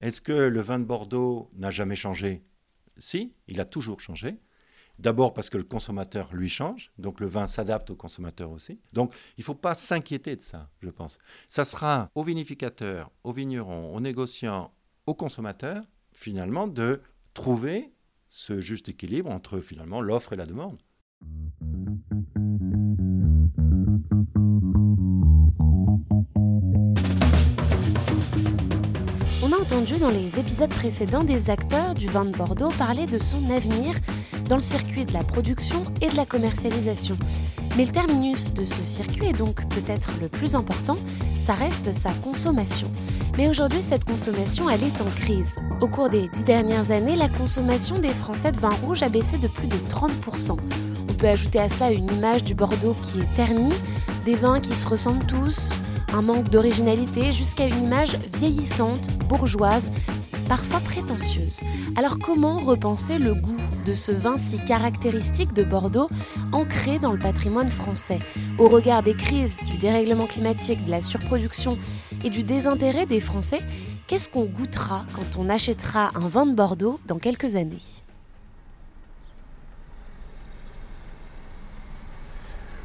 Est-ce 0.00 0.22
que 0.22 0.32
le 0.32 0.60
vin 0.60 0.78
de 0.78 0.84
Bordeaux 0.84 1.50
n'a 1.54 1.70
jamais 1.70 1.96
changé? 1.96 2.42
Si, 2.96 3.34
il 3.48 3.60
a 3.60 3.66
toujours 3.66 4.00
changé. 4.00 4.40
D'abord 4.98 5.32
parce 5.32 5.48
que 5.48 5.58
le 5.58 5.64
consommateur 5.64 6.34
lui 6.34 6.48
change, 6.50 6.92
donc 6.98 7.20
le 7.20 7.26
vin 7.26 7.46
s'adapte 7.46 7.90
au 7.90 7.96
consommateur 7.96 8.50
aussi. 8.50 8.80
Donc 8.92 9.14
il 9.36 9.40
ne 9.40 9.44
faut 9.44 9.54
pas 9.54 9.74
s'inquiéter 9.74 10.36
de 10.36 10.42
ça, 10.42 10.70
je 10.80 10.90
pense. 10.90 11.18
Ça 11.48 11.64
sera 11.64 12.10
aux 12.14 12.22
vinificateurs, 12.22 13.10
aux 13.24 13.32
vignerons, 13.32 13.94
aux 13.94 14.00
négociants, 14.00 14.74
aux 15.06 15.14
consommateurs, 15.14 15.84
finalement, 16.12 16.66
de 16.66 17.00
trouver 17.32 17.92
ce 18.28 18.60
juste 18.60 18.88
équilibre 18.88 19.30
entre 19.30 19.60
finalement 19.60 20.00
l'offre 20.00 20.34
et 20.34 20.36
la 20.36 20.46
demande. 20.46 20.78
Entendu 29.80 29.98
dans 29.98 30.10
les 30.10 30.38
épisodes 30.38 30.68
précédents 30.68 31.24
des 31.24 31.48
acteurs 31.48 31.94
du 31.94 32.06
vin 32.08 32.26
de 32.26 32.36
Bordeaux 32.36 32.70
parler 32.76 33.06
de 33.06 33.18
son 33.18 33.38
avenir 33.50 33.94
dans 34.46 34.56
le 34.56 34.60
circuit 34.60 35.06
de 35.06 35.14
la 35.14 35.22
production 35.22 35.84
et 36.02 36.08
de 36.08 36.16
la 36.16 36.26
commercialisation. 36.26 37.16
Mais 37.78 37.86
le 37.86 37.90
terminus 37.92 38.52
de 38.52 38.66
ce 38.66 38.82
circuit, 38.82 39.26
est 39.26 39.32
donc 39.32 39.66
peut-être 39.68 40.10
le 40.20 40.28
plus 40.28 40.54
important, 40.54 40.98
ça 41.46 41.54
reste 41.54 41.92
sa 41.92 42.10
consommation. 42.12 42.90
Mais 43.38 43.48
aujourd'hui, 43.48 43.80
cette 43.80 44.04
consommation, 44.04 44.68
elle 44.68 44.82
est 44.82 45.00
en 45.00 45.10
crise. 45.22 45.56
Au 45.80 45.88
cours 45.88 46.10
des 46.10 46.28
dix 46.28 46.44
dernières 46.44 46.90
années, 46.90 47.16
la 47.16 47.28
consommation 47.28 47.96
des 47.96 48.12
Français 48.12 48.52
de 48.52 48.58
vin 48.58 48.74
rouge 48.84 49.02
a 49.02 49.08
baissé 49.08 49.38
de 49.38 49.48
plus 49.48 49.68
de 49.68 49.76
30%. 49.88 50.58
On 51.08 51.14
peut 51.14 51.28
ajouter 51.28 51.58
à 51.58 51.70
cela 51.70 51.90
une 51.90 52.12
image 52.12 52.44
du 52.44 52.54
Bordeaux 52.54 52.96
qui 53.02 53.20
est 53.20 53.34
ternie, 53.34 53.72
des 54.26 54.34
vins 54.34 54.60
qui 54.60 54.76
se 54.76 54.86
ressemblent 54.86 55.24
tous, 55.24 55.70
un 56.12 56.22
manque 56.22 56.48
d'originalité 56.50 57.32
jusqu'à 57.32 57.66
une 57.66 57.84
image 57.84 58.16
vieillissante, 58.38 59.08
bourgeoise, 59.28 59.90
parfois 60.48 60.80
prétentieuse. 60.80 61.60
Alors 61.96 62.18
comment 62.18 62.58
repenser 62.58 63.18
le 63.18 63.34
goût 63.34 63.56
de 63.86 63.94
ce 63.94 64.12
vin 64.12 64.36
si 64.38 64.58
caractéristique 64.64 65.52
de 65.52 65.62
Bordeaux, 65.62 66.08
ancré 66.52 66.98
dans 66.98 67.12
le 67.12 67.18
patrimoine 67.18 67.70
français, 67.70 68.18
au 68.58 68.68
regard 68.68 69.02
des 69.02 69.14
crises, 69.14 69.58
du 69.66 69.78
dérèglement 69.78 70.26
climatique, 70.26 70.84
de 70.84 70.90
la 70.90 71.02
surproduction 71.02 71.78
et 72.24 72.30
du 72.30 72.42
désintérêt 72.42 73.06
des 73.06 73.20
Français 73.20 73.62
Qu'est-ce 74.10 74.28
qu'on 74.28 74.44
goûtera 74.44 75.04
quand 75.14 75.38
on 75.38 75.48
achètera 75.48 76.10
un 76.16 76.26
vin 76.26 76.44
de 76.44 76.56
Bordeaux 76.56 76.98
dans 77.06 77.20
quelques 77.20 77.54
années? 77.54 77.78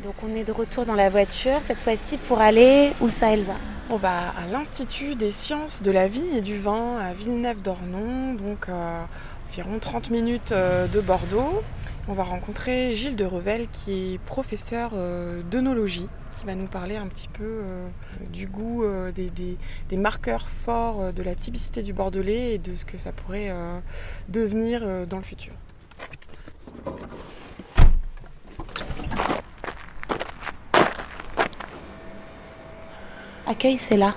Donc 0.06 0.14
on 0.24 0.36
est 0.36 0.44
de 0.44 0.52
retour 0.52 0.86
dans 0.86 0.94
la 0.94 1.10
voiture, 1.10 1.64
cette 1.64 1.80
fois-ci 1.80 2.18
pour 2.18 2.40
aller 2.40 2.92
où 3.02 3.10
ça 3.10 3.34
Elsa? 3.34 3.56
On 3.90 3.96
va 3.96 4.30
à 4.30 4.46
l'Institut 4.46 5.16
des 5.16 5.32
sciences 5.32 5.82
de 5.82 5.90
la 5.90 6.08
vigne 6.08 6.32
et 6.36 6.42
du 6.42 6.60
vin 6.60 7.00
à 7.00 7.16
Villeneuve-d'Ornon, 7.16 8.36
donc 8.36 8.70
euh, 8.70 9.04
environ 9.50 9.80
30 9.80 10.12
minutes 10.12 10.52
euh, 10.52 10.86
de 10.86 11.02
Bordeaux. 11.02 11.64
On 12.08 12.14
va 12.14 12.24
rencontrer 12.24 12.94
Gilles 12.94 13.16
de 13.16 13.26
Revel 13.26 13.68
qui 13.68 14.14
est 14.14 14.18
professeur 14.20 14.92
euh, 14.94 15.42
d'œnologie, 15.42 16.08
qui 16.38 16.46
va 16.46 16.54
nous 16.54 16.68
parler 16.68 16.98
un 16.98 17.08
petit 17.08 17.28
peu 17.28 17.64
du 18.32 18.46
goût 18.46 18.86
des, 19.16 19.32
des, 19.32 19.98
marqueurs 19.98 20.48
forts 20.48 21.14
de 21.14 21.24
la 21.24 21.34
typicité 21.34 21.82
du 21.82 21.94
Bordelais 21.94 22.54
et 22.54 22.58
de 22.60 22.76
ce 22.76 22.86
que 22.86 23.00
ça 23.00 23.12
pourrait 23.12 23.52
devenir 24.30 25.08
dans 25.08 25.18
le 25.18 25.24
futur. 25.24 25.54
Accueil, 33.48 33.78
c'est 33.78 33.98
là. 33.98 34.16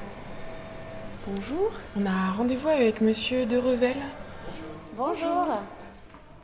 Bonjour, 1.26 1.70
on 1.96 2.06
a 2.06 2.32
rendez-vous 2.32 2.68
avec 2.68 3.02
monsieur 3.02 3.44
de 3.44 3.58
Revel. 3.58 3.98
Bonjour. 4.96 5.46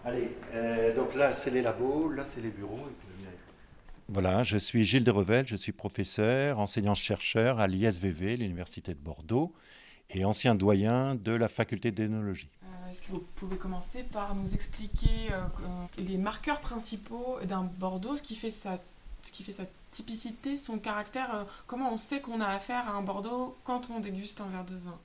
Allez, 0.04 0.36
euh, 0.52 0.94
donc 0.94 1.14
là 1.14 1.32
c'est 1.32 1.50
les 1.50 1.62
labos, 1.62 2.10
là 2.10 2.24
c'est 2.26 2.42
les 2.42 2.50
bureaux. 2.50 2.86
Voilà, 4.08 4.44
je 4.44 4.58
suis 4.58 4.84
Gilles 4.84 5.02
de 5.02 5.10
Revel, 5.10 5.48
je 5.48 5.56
suis 5.56 5.72
professeur, 5.72 6.58
enseignant-chercheur 6.58 7.58
à 7.58 7.66
l'ISVV, 7.66 8.36
l'Université 8.36 8.92
de 8.92 9.00
Bordeaux, 9.00 9.54
et 10.10 10.26
ancien 10.26 10.54
doyen 10.54 11.14
de 11.14 11.32
la 11.32 11.48
faculté 11.48 11.90
d'énologie. 11.90 12.50
Euh, 12.64 12.90
est-ce 12.92 13.00
que 13.00 13.12
vous 13.12 13.24
pouvez 13.36 13.56
commencer 13.56 14.02
par 14.02 14.34
nous 14.34 14.52
expliquer 14.52 15.32
euh, 15.32 15.46
les 15.96 16.18
marqueurs 16.18 16.60
principaux 16.60 17.38
d'un 17.44 17.64
Bordeaux, 17.64 18.18
ce 18.18 18.22
qui 18.22 18.36
fait 18.36 18.50
sa, 18.50 18.78
ce 19.24 19.32
qui 19.32 19.42
fait 19.42 19.52
sa 19.52 19.64
typicité, 19.90 20.56
son 20.56 20.78
caractère, 20.78 21.34
euh, 21.34 21.44
comment 21.66 21.92
on 21.92 21.98
sait 21.98 22.20
qu'on 22.20 22.40
a 22.40 22.46
affaire 22.46 22.88
à 22.88 22.92
un 22.92 23.02
Bordeaux 23.02 23.56
quand 23.64 23.90
on 23.90 24.00
déguste 24.00 24.40
un 24.40 24.48
verre 24.48 24.64
de 24.64 24.76
vin? 24.76 24.98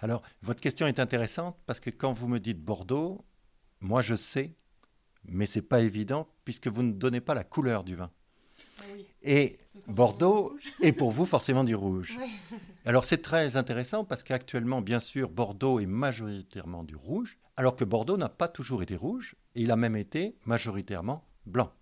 Alors, 0.00 0.22
votre 0.42 0.60
question 0.60 0.86
est 0.86 1.00
intéressante 1.00 1.56
parce 1.66 1.80
que 1.80 1.90
quand 1.90 2.12
vous 2.12 2.28
me 2.28 2.38
dites 2.38 2.62
Bordeaux, 2.62 3.24
moi 3.80 4.02
je 4.02 4.14
sais, 4.14 4.54
mais 5.24 5.46
c'est 5.46 5.62
pas 5.62 5.80
évident 5.80 6.28
puisque 6.44 6.68
vous 6.68 6.82
ne 6.82 6.92
donnez 6.92 7.20
pas 7.20 7.34
la 7.34 7.44
couleur 7.44 7.84
du 7.84 7.96
vin. 7.96 8.10
Ah 8.80 8.82
oui. 8.94 9.06
Et 9.22 9.56
Bordeaux 9.86 10.56
est 10.82 10.92
pour 10.92 11.10
vous 11.10 11.24
forcément 11.24 11.64
du 11.64 11.74
rouge. 11.74 12.18
Oui. 12.20 12.58
Alors 12.84 13.04
c'est 13.04 13.22
très 13.22 13.56
intéressant 13.56 14.04
parce 14.04 14.22
qu'actuellement, 14.22 14.82
bien 14.82 15.00
sûr, 15.00 15.30
Bordeaux 15.30 15.80
est 15.80 15.86
majoritairement 15.86 16.84
du 16.84 16.96
rouge, 16.96 17.38
alors 17.56 17.76
que 17.76 17.84
Bordeaux 17.84 18.18
n'a 18.18 18.28
pas 18.28 18.48
toujours 18.48 18.82
été 18.82 18.96
rouge, 18.96 19.36
et 19.54 19.62
il 19.62 19.70
a 19.70 19.76
même 19.76 19.96
été 19.96 20.36
majoritairement 20.44 21.24
blanc. 21.46 21.72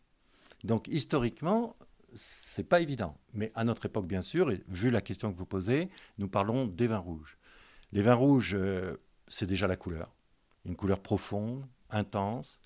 Donc 0.65 0.89
historiquement, 0.89 1.77
c'est 2.15 2.65
pas 2.65 2.81
évident. 2.81 3.17
Mais 3.35 3.53
à 3.55 3.65
notre 3.65 3.87
époque, 3.87 4.07
bien 4.07 4.23
sûr, 4.23 4.51
et 4.51 4.63
vu 4.69 4.91
la 4.91 5.01
question 5.01 5.33
que 5.33 5.39
vous 5.39 5.47
posez, 5.47 5.89
nous 6.19 6.29
parlons 6.29 6.67
des 6.67 6.87
vins 6.87 6.99
rouges. 6.99 7.39
Les 7.93 8.03
vins 8.03 8.15
rouges, 8.15 8.55
euh, 8.55 8.97
c'est 9.29 9.47
déjà 9.47 9.67
la 9.67 9.77
couleur. 9.77 10.15
Une 10.65 10.77
couleur 10.77 11.01
profonde, 11.01 11.67
intense, 11.91 12.61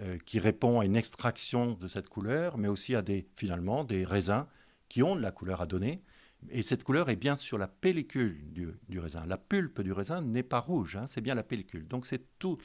euh, 0.00 0.18
qui 0.24 0.38
répond 0.38 0.80
à 0.80 0.84
une 0.84 0.96
extraction 0.96 1.72
de 1.72 1.88
cette 1.88 2.08
couleur, 2.08 2.58
mais 2.58 2.68
aussi 2.68 2.94
à 2.94 3.02
des, 3.02 3.26
finalement, 3.34 3.84
des 3.84 4.04
raisins 4.04 4.46
qui 4.88 5.02
ont 5.02 5.16
de 5.16 5.20
la 5.20 5.30
couleur 5.30 5.60
à 5.60 5.66
donner. 5.66 6.02
Et 6.50 6.62
cette 6.62 6.84
couleur 6.84 7.08
est 7.08 7.16
bien 7.16 7.34
sur 7.34 7.58
la 7.58 7.66
pellicule 7.66 8.38
du, 8.52 8.98
raisin. 8.98 9.24
La 9.26 9.38
pulpe 9.38 9.80
du 9.80 9.92
raisin 9.92 10.20
n'est 10.20 10.42
pas 10.42 10.60
rouge, 10.60 10.96
hein, 10.96 11.06
c'est 11.06 11.20
bien 11.20 11.34
la 11.34 11.42
pellicule. 11.42 11.88
Donc 11.88 12.06
c'est 12.06 12.38
toute 12.38 12.62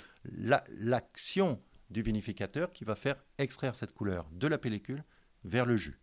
l'action 0.78 1.60
du 1.92 2.02
vinificateur 2.02 2.72
qui 2.72 2.84
va 2.84 2.96
faire 2.96 3.24
extraire 3.38 3.76
cette 3.76 3.94
couleur 3.94 4.30
de 4.32 4.48
la 4.48 4.58
pellicule 4.58 5.04
vers 5.44 5.66
le 5.66 5.78
jus. 5.78 6.00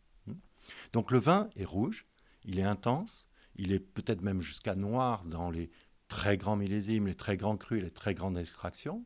Donc 0.92 1.10
le 1.10 1.18
vin 1.18 1.48
est 1.56 1.64
rouge, 1.64 2.06
il 2.44 2.58
est 2.58 2.64
intense, 2.64 3.28
il 3.56 3.72
est 3.72 3.80
peut-être 3.80 4.22
même 4.22 4.40
jusqu'à 4.40 4.74
noir 4.74 5.24
dans 5.24 5.50
les 5.50 5.70
très 6.08 6.36
grands 6.36 6.56
millésimes, 6.56 7.06
les 7.06 7.14
très 7.14 7.36
grands 7.36 7.56
crus, 7.56 7.82
les 7.82 7.90
très 7.90 8.14
grandes 8.14 8.38
extractions. 8.38 9.04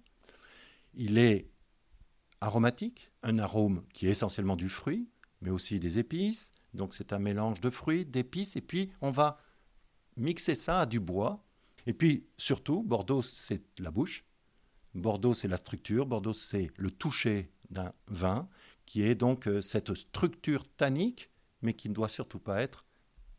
Il 0.95 1.19
est 1.19 1.49
aromatique, 2.41 3.11
un 3.23 3.39
arôme 3.39 3.85
qui 3.93 4.07
est 4.07 4.11
essentiellement 4.11 4.57
du 4.57 4.69
fruit, 4.69 5.09
mais 5.41 5.51
aussi 5.51 5.81
des 5.81 5.99
épices. 5.99 6.53
Donc 6.75 6.95
c'est 6.95 7.13
un 7.13 7.19
mélange 7.19 7.61
de 7.61 7.71
fruits, 7.71 8.05
d'épices, 8.05 8.57
et 8.57 8.61
puis 8.61 8.91
on 9.01 9.11
va 9.11 9.37
mixer 10.17 10.55
ça 10.55 10.81
à 10.81 10.87
du 10.87 11.01
bois. 11.01 11.45
Et 11.87 11.93
puis 11.93 12.27
surtout, 12.37 12.83
Bordeaux, 12.83 13.23
c'est 13.23 13.63
la 13.81 13.91
bouche. 13.91 14.25
Bordeaux, 14.95 15.35
c'est 15.35 15.49
la 15.49 15.57
structure. 15.57 16.07
Bordeaux, 16.07 16.33
c'est 16.33 16.71
le 16.77 16.91
toucher 16.91 17.51
d'un 17.71 17.93
vin, 18.09 18.49
qui 18.85 19.03
est 19.03 19.15
donc 19.15 19.49
euh, 19.49 19.63
cette 19.63 19.95
structure 19.95 20.69
tannique 20.77 21.31
mais 21.63 21.75
qui 21.75 21.89
ne 21.89 21.95
doit 21.95 22.09
surtout 22.09 22.41
pas 22.41 22.61
être 22.61 22.85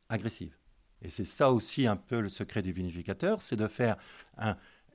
agressive. 0.10 0.58
Et 1.02 1.10
c'est 1.10 1.26
ça 1.26 1.52
aussi 1.52 1.86
un 1.86 1.98
peu 1.98 2.22
le 2.22 2.30
secret 2.30 2.62
du 2.62 2.72
vinificateur, 2.72 3.42
c'est 3.42 3.58
de 3.58 3.68
faire 3.68 3.98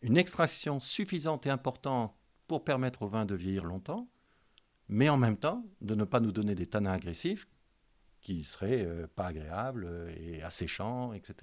une 0.03 0.17
extraction 0.17 0.81
suffisante 0.81 1.47
et 1.47 1.51
importante 1.51 2.15
pour 2.47 2.65
permettre 2.65 3.03
au 3.03 3.09
vin 3.09 3.27
de 3.27 3.35
vieillir 3.35 3.65
longtemps, 3.65 4.09
mais 4.89 5.11
en 5.11 5.19
même 5.19 5.37
temps 5.37 5.65
de 5.83 5.95
ne 5.95 6.05
pas 6.05 6.21
nous 6.21 6.33
donner 6.33 6.55
des 6.55 6.67
tanins 6.67 6.93
agressifs 6.93 7.47
qui 8.21 8.43
seraient 8.43 8.85
euh, 8.85 9.07
pas 9.07 9.27
agréables 9.27 10.11
et 10.17 10.43
asséchants, 10.43 11.13
etc. 11.13 11.35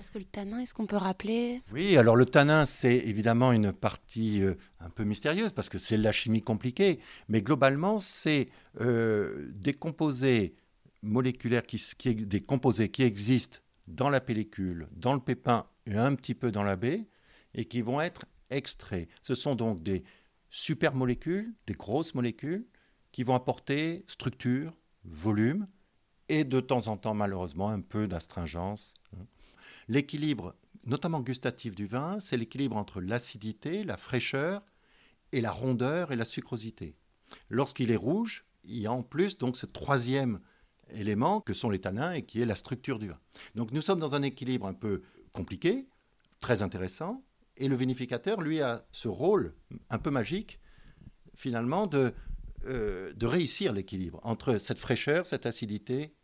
Est-ce 0.00 0.12
que 0.12 0.18
le 0.18 0.24
tanin, 0.24 0.60
est-ce 0.60 0.72
qu'on 0.72 0.86
peut 0.86 0.96
rappeler 0.96 1.60
Oui, 1.74 1.98
alors 1.98 2.16
le 2.16 2.24
tanin, 2.24 2.64
c'est 2.64 2.96
évidemment 2.96 3.52
une 3.52 3.70
partie 3.70 4.42
euh, 4.42 4.54
un 4.80 4.88
peu 4.88 5.04
mystérieuse 5.04 5.52
parce 5.52 5.68
que 5.68 5.76
c'est 5.76 5.98
la 5.98 6.10
chimie 6.10 6.40
compliquée, 6.40 7.00
mais 7.28 7.42
globalement, 7.42 7.98
c'est 7.98 8.48
euh, 8.80 9.50
des 9.50 9.74
composés 9.74 10.54
moléculaires, 11.02 11.64
qui, 11.64 11.78
des 12.14 12.40
composés 12.40 12.88
qui 12.88 13.02
existent 13.02 13.58
dans 13.88 14.08
la 14.08 14.22
pellicule, 14.22 14.88
dans 14.92 15.12
le 15.12 15.20
pépin 15.20 15.66
et 15.84 15.96
un 15.96 16.14
petit 16.14 16.34
peu 16.34 16.50
dans 16.50 16.62
la 16.62 16.76
baie, 16.76 17.06
et 17.52 17.66
qui 17.66 17.82
vont 17.82 18.00
être 18.00 18.24
extraits. 18.48 19.06
Ce 19.20 19.34
sont 19.34 19.54
donc 19.54 19.82
des 19.82 20.02
super 20.48 20.94
molécules, 20.94 21.52
des 21.66 21.74
grosses 21.74 22.14
molécules, 22.14 22.66
qui 23.12 23.22
vont 23.22 23.34
apporter 23.34 24.06
structure, 24.06 24.72
volume, 25.04 25.66
et 26.30 26.44
de 26.44 26.60
temps 26.60 26.86
en 26.86 26.96
temps, 26.96 27.14
malheureusement, 27.14 27.68
un 27.68 27.82
peu 27.82 28.08
d'astringence. 28.08 28.94
L'équilibre, 29.88 30.54
notamment 30.84 31.20
gustatif 31.20 31.74
du 31.74 31.86
vin, 31.86 32.18
c'est 32.20 32.36
l'équilibre 32.36 32.76
entre 32.76 33.00
l'acidité, 33.00 33.82
la 33.84 33.96
fraîcheur, 33.96 34.64
et 35.32 35.40
la 35.40 35.50
rondeur 35.50 36.12
et 36.12 36.16
la 36.16 36.24
sucrosité. 36.24 36.94
Lorsqu'il 37.48 37.90
est 37.90 37.96
rouge, 37.96 38.44
il 38.64 38.78
y 38.78 38.86
a 38.86 38.92
en 38.92 39.02
plus 39.02 39.38
donc 39.38 39.56
ce 39.56 39.66
troisième 39.66 40.40
élément 40.92 41.40
que 41.40 41.52
sont 41.52 41.70
les 41.70 41.78
tanins 41.78 42.12
et 42.12 42.22
qui 42.22 42.40
est 42.40 42.46
la 42.46 42.56
structure 42.56 42.98
du 42.98 43.08
vin. 43.08 43.18
Donc 43.54 43.70
nous 43.72 43.80
sommes 43.80 44.00
dans 44.00 44.14
un 44.14 44.22
équilibre 44.22 44.66
un 44.66 44.74
peu 44.74 45.02
compliqué, 45.32 45.86
très 46.40 46.62
intéressant, 46.62 47.22
et 47.56 47.68
le 47.68 47.76
vinificateur, 47.76 48.40
lui, 48.40 48.60
a 48.60 48.86
ce 48.90 49.08
rôle 49.08 49.54
un 49.90 49.98
peu 49.98 50.10
magique, 50.10 50.60
finalement, 51.34 51.86
de, 51.86 52.12
euh, 52.64 53.12
de 53.12 53.26
réussir 53.26 53.72
l'équilibre 53.72 54.18
entre 54.22 54.58
cette 54.58 54.78
fraîcheur, 54.78 55.26
cette 55.26 55.46
acidité 55.46 56.14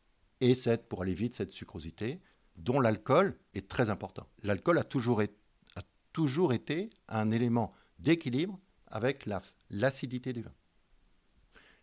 et 0.40 0.54
cette, 0.54 0.88
pour 0.88 1.02
aller 1.02 1.14
vite, 1.14 1.34
cette 1.34 1.50
sucrosité, 1.50 2.20
dont 2.56 2.80
l'alcool 2.80 3.38
est 3.54 3.68
très 3.68 3.90
important. 3.90 4.26
L'alcool 4.42 4.78
a 4.78 4.84
toujours, 4.84 5.20
a 5.20 5.82
toujours 6.12 6.52
été 6.52 6.90
un 7.08 7.30
élément 7.30 7.72
d'équilibre 7.98 8.58
avec 8.88 9.28
l'acidité 9.70 10.32
du 10.32 10.42
vin. 10.42 10.52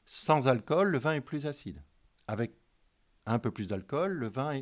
Sans 0.05 0.47
alcool, 0.47 0.89
le 0.89 0.97
vin 0.97 1.13
est 1.13 1.21
plus 1.21 1.45
acide. 1.45 1.81
Avec 2.27 2.55
un 3.25 3.39
peu 3.39 3.51
plus 3.51 3.69
d'alcool, 3.69 4.13
le 4.13 4.27
vin 4.27 4.53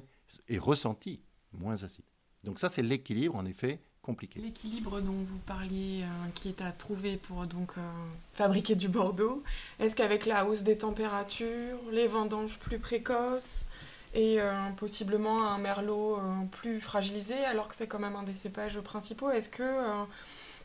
est, 0.48 0.58
ressenti 0.58 1.22
moins 1.52 1.84
acide. 1.84 2.06
Donc 2.44 2.60
ça, 2.60 2.70
c'est 2.70 2.82
l'équilibre, 2.82 3.36
en 3.36 3.46
effet, 3.46 3.80
compliqué. 4.02 4.40
L'équilibre 4.40 5.02
dont 5.02 5.12
vous 5.12 5.38
parliez, 5.46 6.04
euh, 6.04 6.30
qui 6.34 6.50
est 6.50 6.62
à 6.62 6.72
trouver 6.72 7.18
pour 7.18 7.46
donc 7.46 7.72
euh, 7.78 7.92
fabriquer 8.34 8.76
du 8.76 8.88
Bordeaux, 8.88 9.44
est-ce 9.80 9.96
qu'avec 9.96 10.26
la 10.26 10.46
hausse 10.46 10.64
des 10.64 10.78
températures, 10.78 11.78
les 11.92 12.08
vendanges 12.08 12.58
plus 12.58 12.80
précoces 12.80 13.68
et 14.14 14.42
euh, 14.42 14.70
possiblement 14.78 15.48
un 15.48 15.58
merlot 15.58 16.20
plus 16.52 16.82
fragilisé, 16.82 17.36
alors 17.46 17.68
que 17.68 17.76
c'est 17.76 17.88
quand 17.88 18.00
même 18.00 18.16
un 18.16 18.24
des 18.24 18.34
cépages 18.34 18.80
principaux, 18.80 19.32
est-ce 19.32 19.50
que 19.50 19.64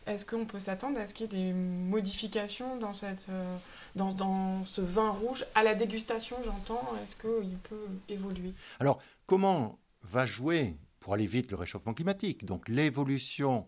est-ce 0.07 0.25
qu'on 0.25 0.45
peut 0.45 0.61
s'attendre 0.61 1.01
à 1.01 1.07
ce 1.07 1.15
qu'il 1.15 1.33
y 1.33 1.35
ait 1.35 1.43
des 1.43 1.53
modifications 1.53 2.77
dans, 2.77 2.95
cette, 2.95 3.27
euh, 3.29 3.57
dans, 3.97 4.13
dans, 4.13 4.65
ce 4.65 4.81
vin 4.81 5.11
rouge 5.11 5.45
À 5.57 5.65
la 5.65 5.75
dégustation, 5.75 6.37
j'entends, 6.45 6.95
est-ce 7.03 7.17
qu'il 7.17 7.59
peut 7.65 7.89
évoluer? 8.09 8.55
Alors, 8.79 9.01
comment 9.27 9.79
va 10.03 10.25
jouer, 10.25 10.77
pour 11.01 11.15
aller 11.15 11.27
vite, 11.27 11.51
le 11.51 11.57
réchauffement 11.57 11.93
climatique? 11.93 12.45
Donc, 12.45 12.69
l'évolution 12.69 13.67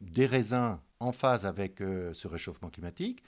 des 0.00 0.24
raisins 0.24 0.80
en 0.98 1.12
phase 1.12 1.44
avec 1.44 1.82
euh, 1.82 2.14
ce 2.14 2.26
réchauffement 2.26 2.70
climatique, 2.70 3.22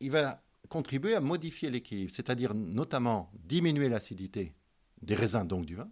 il 0.00 0.10
va 0.10 0.42
contribuer 0.68 1.14
à 1.14 1.20
modifier 1.20 1.70
l'équilibre, 1.70 2.12
c'est-à-dire 2.14 2.52
notamment 2.52 3.30
diminuer 3.32 3.88
l'acidité 3.88 4.52
des 5.02 5.14
raisins, 5.14 5.46
donc 5.46 5.66
du 5.66 5.76
vin, 5.76 5.88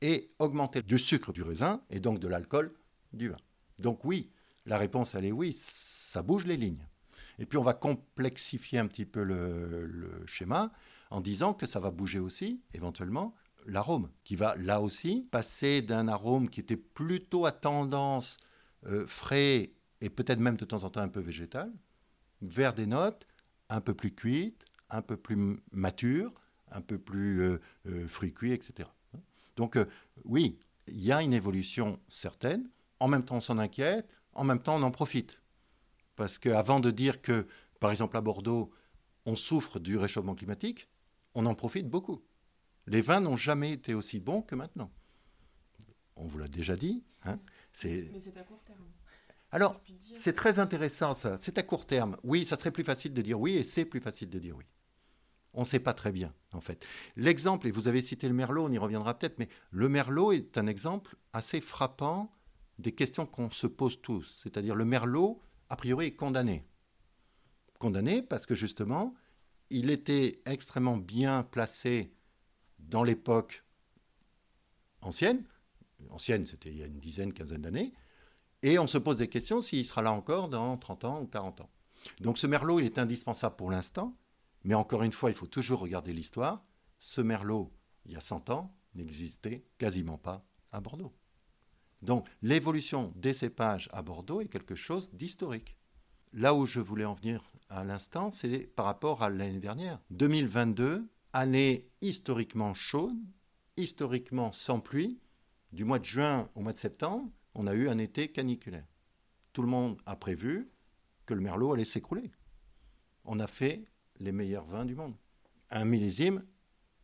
et 0.00 0.30
augmenter 0.38 0.82
du 0.82 0.98
sucre 0.98 1.32
du 1.32 1.42
raisin 1.42 1.82
et 1.90 2.00
donc 2.00 2.18
de 2.18 2.28
l'alcool 2.28 2.74
du 3.12 3.28
vin. 3.28 3.38
Donc 3.78 4.04
oui, 4.04 4.30
la 4.66 4.78
réponse, 4.78 5.14
elle 5.14 5.24
est 5.24 5.32
oui, 5.32 5.52
ça 5.52 6.22
bouge 6.22 6.46
les 6.46 6.56
lignes. 6.56 6.86
Et 7.38 7.46
puis 7.46 7.58
on 7.58 7.62
va 7.62 7.74
complexifier 7.74 8.78
un 8.78 8.86
petit 8.86 9.04
peu 9.04 9.22
le, 9.22 10.24
schéma 10.26 10.72
en 11.10 11.20
disant 11.20 11.54
que 11.54 11.66
ça 11.66 11.80
va 11.80 11.90
bouger 11.90 12.18
aussi, 12.18 12.60
éventuellement, 12.72 13.34
l'arôme, 13.66 14.10
qui 14.24 14.36
va 14.36 14.56
là 14.56 14.80
aussi 14.80 15.28
passer 15.30 15.82
d'un 15.82 16.08
arôme 16.08 16.48
qui 16.48 16.60
était 16.60 16.76
plutôt 16.76 17.46
à 17.46 17.52
tendance 17.52 18.36
euh, 18.86 19.06
frais 19.06 19.72
et 20.00 20.10
peut-être 20.10 20.40
même 20.40 20.56
de 20.56 20.64
temps 20.64 20.84
en 20.84 20.90
temps 20.90 21.00
un 21.00 21.08
peu 21.08 21.20
végétal, 21.20 21.72
vers 22.42 22.74
des 22.74 22.86
notes 22.86 23.26
un 23.68 23.80
peu 23.80 23.94
plus 23.94 24.14
cuites, 24.14 24.64
un 24.90 25.02
peu 25.02 25.16
plus 25.16 25.56
matures, 25.72 26.32
un 26.70 26.80
peu 26.80 26.98
plus 26.98 27.40
euh, 27.42 27.60
euh, 27.86 28.08
fruits 28.08 28.32
cuits, 28.32 28.52
etc. 28.52 28.88
Donc 29.56 29.78
oui, 30.24 30.58
il 30.86 31.02
y 31.02 31.12
a 31.12 31.22
une 31.22 31.32
évolution 31.32 31.98
certaine 32.08 32.68
en 33.00 33.08
même 33.08 33.24
temps 33.24 33.36
on 33.36 33.40
s'en 33.40 33.58
inquiète, 33.58 34.18
en 34.32 34.44
même 34.44 34.60
temps 34.60 34.76
on 34.76 34.82
en 34.82 34.90
profite. 34.90 35.40
Parce 36.14 36.38
qu'avant 36.38 36.80
de 36.80 36.90
dire 36.90 37.20
que, 37.20 37.46
par 37.80 37.90
exemple 37.90 38.16
à 38.16 38.20
Bordeaux, 38.20 38.70
on 39.26 39.36
souffre 39.36 39.78
du 39.78 39.98
réchauffement 39.98 40.34
climatique, 40.34 40.88
on 41.34 41.46
en 41.46 41.54
profite 41.54 41.88
beaucoup. 41.88 42.22
Les 42.86 43.00
vins 43.00 43.20
n'ont 43.20 43.36
jamais 43.36 43.72
été 43.72 43.94
aussi 43.94 44.20
bons 44.20 44.42
que 44.42 44.54
maintenant. 44.54 44.90
On 46.14 46.26
vous 46.26 46.38
l'a 46.38 46.48
déjà 46.48 46.76
dit. 46.76 47.04
Hein, 47.24 47.38
Mais 47.84 48.20
c'est 48.20 48.36
à 48.38 48.44
court 48.44 48.62
terme. 48.64 48.86
Alors, 49.50 49.80
c'est 50.14 50.34
très 50.34 50.58
intéressant 50.58 51.14
ça. 51.14 51.36
C'est 51.38 51.58
à 51.58 51.62
court 51.62 51.86
terme. 51.86 52.16
Oui, 52.22 52.44
ça 52.44 52.56
serait 52.56 52.70
plus 52.70 52.84
facile 52.84 53.12
de 53.12 53.22
dire 53.22 53.38
oui 53.40 53.56
et 53.56 53.62
c'est 53.62 53.84
plus 53.84 54.00
facile 54.00 54.30
de 54.30 54.38
dire 54.38 54.56
oui. 54.56 54.64
On 55.56 55.60
ne 55.60 55.64
sait 55.64 55.80
pas 55.80 55.94
très 55.94 56.12
bien, 56.12 56.34
en 56.52 56.60
fait. 56.60 56.86
L'exemple, 57.16 57.66
et 57.66 57.70
vous 57.70 57.88
avez 57.88 58.02
cité 58.02 58.28
le 58.28 58.34
Merlot, 58.34 58.66
on 58.66 58.70
y 58.70 58.76
reviendra 58.76 59.18
peut-être, 59.18 59.38
mais 59.38 59.48
le 59.70 59.88
Merlot 59.88 60.32
est 60.32 60.58
un 60.58 60.66
exemple 60.66 61.16
assez 61.32 61.62
frappant 61.62 62.30
des 62.78 62.92
questions 62.92 63.24
qu'on 63.24 63.50
se 63.50 63.66
pose 63.66 64.02
tous. 64.02 64.38
C'est-à-dire 64.42 64.74
le 64.74 64.84
Merlot, 64.84 65.40
a 65.70 65.76
priori, 65.76 66.08
est 66.08 66.14
condamné. 66.14 66.66
Condamné 67.78 68.20
parce 68.20 68.44
que 68.44 68.54
justement, 68.54 69.14
il 69.70 69.88
était 69.88 70.42
extrêmement 70.44 70.98
bien 70.98 71.42
placé 71.42 72.12
dans 72.78 73.02
l'époque 73.02 73.64
ancienne. 75.00 75.42
Ancienne, 76.10 76.44
c'était 76.44 76.68
il 76.68 76.76
y 76.76 76.82
a 76.82 76.86
une 76.86 77.00
dizaine, 77.00 77.32
quinzaine 77.32 77.62
d'années. 77.62 77.94
Et 78.62 78.78
on 78.78 78.86
se 78.86 78.98
pose 78.98 79.16
des 79.16 79.28
questions 79.28 79.62
s'il 79.62 79.86
sera 79.86 80.02
là 80.02 80.12
encore 80.12 80.50
dans 80.50 80.76
30 80.76 81.04
ans 81.04 81.22
ou 81.22 81.26
40 81.26 81.62
ans. 81.62 81.70
Donc 82.20 82.36
ce 82.36 82.46
Merlot, 82.46 82.80
il 82.80 82.84
est 82.84 82.98
indispensable 82.98 83.56
pour 83.56 83.70
l'instant. 83.70 84.14
Mais 84.66 84.74
encore 84.74 85.04
une 85.04 85.12
fois, 85.12 85.30
il 85.30 85.36
faut 85.36 85.46
toujours 85.46 85.78
regarder 85.78 86.12
l'histoire. 86.12 86.64
Ce 86.98 87.20
Merlot, 87.20 87.72
il 88.04 88.12
y 88.12 88.16
a 88.16 88.20
100 88.20 88.50
ans, 88.50 88.74
n'existait 88.96 89.64
quasiment 89.78 90.18
pas 90.18 90.44
à 90.72 90.80
Bordeaux. 90.80 91.14
Donc 92.02 92.28
l'évolution 92.42 93.12
des 93.14 93.32
cépages 93.32 93.88
à 93.92 94.02
Bordeaux 94.02 94.40
est 94.40 94.48
quelque 94.48 94.74
chose 94.74 95.12
d'historique. 95.12 95.76
Là 96.32 96.52
où 96.52 96.66
je 96.66 96.80
voulais 96.80 97.04
en 97.04 97.14
venir 97.14 97.48
à 97.68 97.84
l'instant, 97.84 98.32
c'est 98.32 98.66
par 98.74 98.86
rapport 98.86 99.22
à 99.22 99.30
l'année 99.30 99.60
dernière. 99.60 100.00
2022, 100.10 101.08
année 101.32 101.88
historiquement 102.00 102.74
chaude, 102.74 103.16
historiquement 103.76 104.52
sans 104.52 104.80
pluie. 104.80 105.20
Du 105.70 105.84
mois 105.84 106.00
de 106.00 106.04
juin 106.04 106.50
au 106.56 106.60
mois 106.60 106.72
de 106.72 106.78
septembre, 106.78 107.30
on 107.54 107.68
a 107.68 107.74
eu 107.74 107.88
un 107.88 107.98
été 107.98 108.32
caniculaire. 108.32 108.88
Tout 109.52 109.62
le 109.62 109.68
monde 109.68 110.02
a 110.06 110.16
prévu 110.16 110.72
que 111.24 111.34
le 111.34 111.40
merlot 111.40 111.74
allait 111.74 111.84
s'écrouler. 111.84 112.32
On 113.24 113.38
a 113.38 113.46
fait 113.46 113.86
les 114.20 114.32
meilleurs 114.32 114.64
vins 114.64 114.84
du 114.84 114.94
monde. 114.94 115.14
Un 115.70 115.84
millésime 115.84 116.44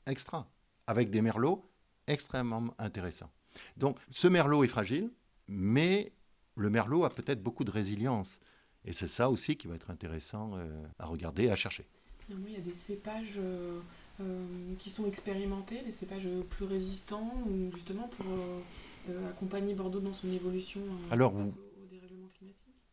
extra, 0.07 0.49
avec 0.87 1.11
des 1.11 1.23
merlots 1.23 1.69
extrêmement 2.07 2.75
intéressants. 2.78 3.31
Donc 3.76 3.99
ce 4.11 4.28
merlot 4.28 4.64
est 4.64 4.69
fragile, 4.69 5.11
mais 5.49 6.12
le 6.57 6.71
merlot 6.71 7.04
a 7.04 7.11
peut-être 7.11 7.42
beaucoup 7.42 7.64
de 7.64 7.71
résilience. 7.71 8.40
Et 8.85 8.92
c'est 8.92 9.07
ça 9.07 9.31
aussi 9.31 9.57
qui 9.57 9.69
va 9.69 9.75
être 9.75 9.90
intéressant 9.90 10.52
euh, 10.57 10.85
à 10.99 11.07
regarder 11.07 11.45
et 11.45 11.50
à 11.50 11.57
chercher. 11.57 11.87
Il 12.28 12.50
y 12.50 12.57
a 12.57 12.61
des 12.61 12.75
cépages 12.75 13.35
euh, 13.37 13.81
euh, 14.21 14.45
qui 14.78 14.90
sont 14.90 15.07
expérimentés, 15.07 15.83
des 15.83 15.90
cépages 15.90 16.28
plus 16.50 16.64
résistants, 16.64 17.33
justement 17.75 18.09
pour 18.09 18.26
accompagner 19.28 19.75
Bordeaux 19.75 20.00
dans 20.00 20.12
son 20.12 20.33
évolution 20.33 20.81
Alors, 21.11 21.35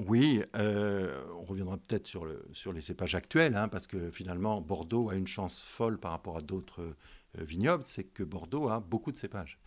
Oui, 0.05 0.41
on 0.55 1.43
reviendra 1.43 1.77
peut-être 1.77 2.07
sur, 2.07 2.25
le, 2.25 2.45
sur 2.53 2.71
les 2.71 2.81
cépages 2.81 3.15
actuels, 3.15 3.55
hein, 3.55 3.67
parce 3.67 3.85
que 3.85 4.09
finalement, 4.11 4.61
Bordeaux 4.61 5.09
a 5.09 5.15
une 5.15 5.27
chance 5.27 5.61
folle 5.61 5.99
par 5.99 6.11
rapport 6.11 6.37
à 6.37 6.41
d'autres 6.41 6.95
vignobles, 7.37 7.83
c'est 7.85 8.05
que 8.05 8.23
Bordeaux 8.23 8.69
a 8.69 8.79
beaucoup 8.79 9.11
de 9.11 9.17
cépages. 9.17 9.59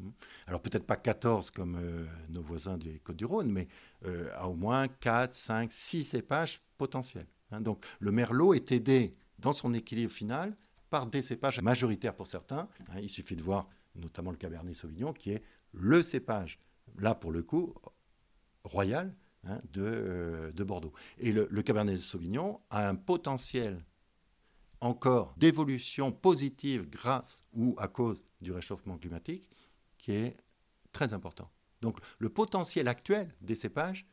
Hmm. 0.00 0.10
Alors 0.46 0.60
peut-être 0.60 0.86
pas 0.86 0.96
14 0.96 1.50
comme 1.50 1.76
euh, 1.76 2.06
nos 2.30 2.42
voisins 2.42 2.78
des 2.78 2.98
Côtes-du-Rhône, 2.98 3.50
mais 3.50 3.68
euh, 4.04 4.30
au 4.42 4.54
moins 4.54 4.88
4, 4.88 5.34
5, 5.34 5.72
6 5.72 6.04
cépages 6.04 6.60
potentiels. 6.78 7.26
Hein. 7.50 7.60
Donc 7.60 7.84
le 8.00 8.12
merlot 8.12 8.54
est 8.54 8.72
aidé 8.72 9.14
dans 9.38 9.52
son 9.52 9.74
équilibre 9.74 10.12
final 10.12 10.56
par 10.90 11.06
des 11.06 11.22
cépages 11.22 11.60
majoritaires 11.60 12.14
pour 12.14 12.26
certains. 12.26 12.68
Hein. 12.88 13.00
il 13.00 13.10
suffit 13.10 13.36
de 13.36 13.42
voir 13.42 13.68
notamment 13.94 14.30
le 14.30 14.36
Cabernet 14.36 14.74
Sauvignon 14.74 15.12
qui 15.12 15.32
est 15.32 15.42
le 15.72 16.02
cépage, 16.02 16.58
là 16.98 17.14
pour 17.14 17.30
le 17.30 17.42
coup, 17.42 17.74
royal 18.64 19.14
hein, 19.44 19.60
euh, 19.76 20.52
de, 20.52 20.64
Bordeaux. 20.64 20.92
Et 21.18 21.32
le, 21.32 21.48
le 21.50 21.62
Cabernet 21.62 21.98
Sauvignon 21.98 22.60
a 22.70 22.88
un 22.88 22.94
potentiel 22.94 23.84
encore 24.80 25.34
d'évolution 25.36 26.10
positive 26.10 26.88
grâce 26.90 27.44
ou 27.52 27.74
à 27.78 27.88
cause 27.88 28.24
du 28.40 28.52
réchauffement 28.52 28.98
climatique 28.98 29.48
qui 29.98 30.12
est 30.12 30.36
très 30.92 31.12
important. 31.12 31.50
Donc 31.80 31.98
le 32.18 32.28
potentiel 32.28 32.88
actuel 32.88 33.34
des 33.40 33.54
cépages 33.54 34.06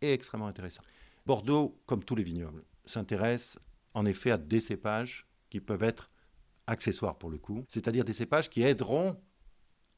est 0.00 0.12
extrêmement 0.12 0.46
intéressant. 0.46 0.82
Bordeaux, 1.26 1.80
comme 1.86 2.04
tous 2.04 2.14
les 2.14 2.22
vignobles, 2.22 2.64
s'intéresse 2.84 3.58
en 3.94 4.06
effet 4.06 4.30
à 4.30 4.38
des 4.38 4.60
cépages 4.60 5.26
qui 5.50 5.60
peuvent 5.60 5.82
être 5.82 6.10
accessoires 6.66 7.16
pour 7.16 7.30
le 7.30 7.38
coup, 7.38 7.64
c'est-à-dire 7.68 8.04
des 8.04 8.12
cépages 8.12 8.48
qui 8.48 8.62
aideront 8.62 9.20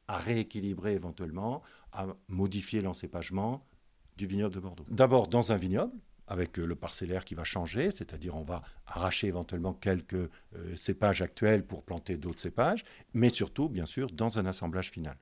à 0.09 0.19
rééquilibrer 0.19 0.95
éventuellement, 0.95 1.63
à 1.93 2.07
modifier 2.29 2.81
l'encépagement 2.81 3.67
du 4.17 4.27
vignoble 4.27 4.55
de 4.55 4.61
Bordeaux. 4.61 4.85
D'abord 4.89 5.29
dans 5.29 5.53
un 5.53 5.57
vignoble, 5.57 5.93
avec 6.27 6.59
euh, 6.59 6.67
le 6.67 6.75
parcellaire 6.75 7.25
qui 7.25 7.35
va 7.35 7.45
changer, 7.45 7.91
c'est-à-dire 7.91 8.37
on 8.37 8.43
va 8.43 8.63
arracher 8.87 9.29
éventuellement 9.29 9.75
quelques 9.75 10.15
euh, 10.15 10.29
cépages 10.75 11.23
actuels 11.23 11.65
pour 11.65 11.83
planter 11.83 12.17
d'autres 12.17 12.41
cépages, 12.41 12.85
mais 13.15 13.29
surtout, 13.29 13.69
bien 13.69 13.87
sûr, 13.87 14.11
dans 14.11 14.39
un 14.39 14.47
assemblage 14.47 14.91
final. 14.91 15.17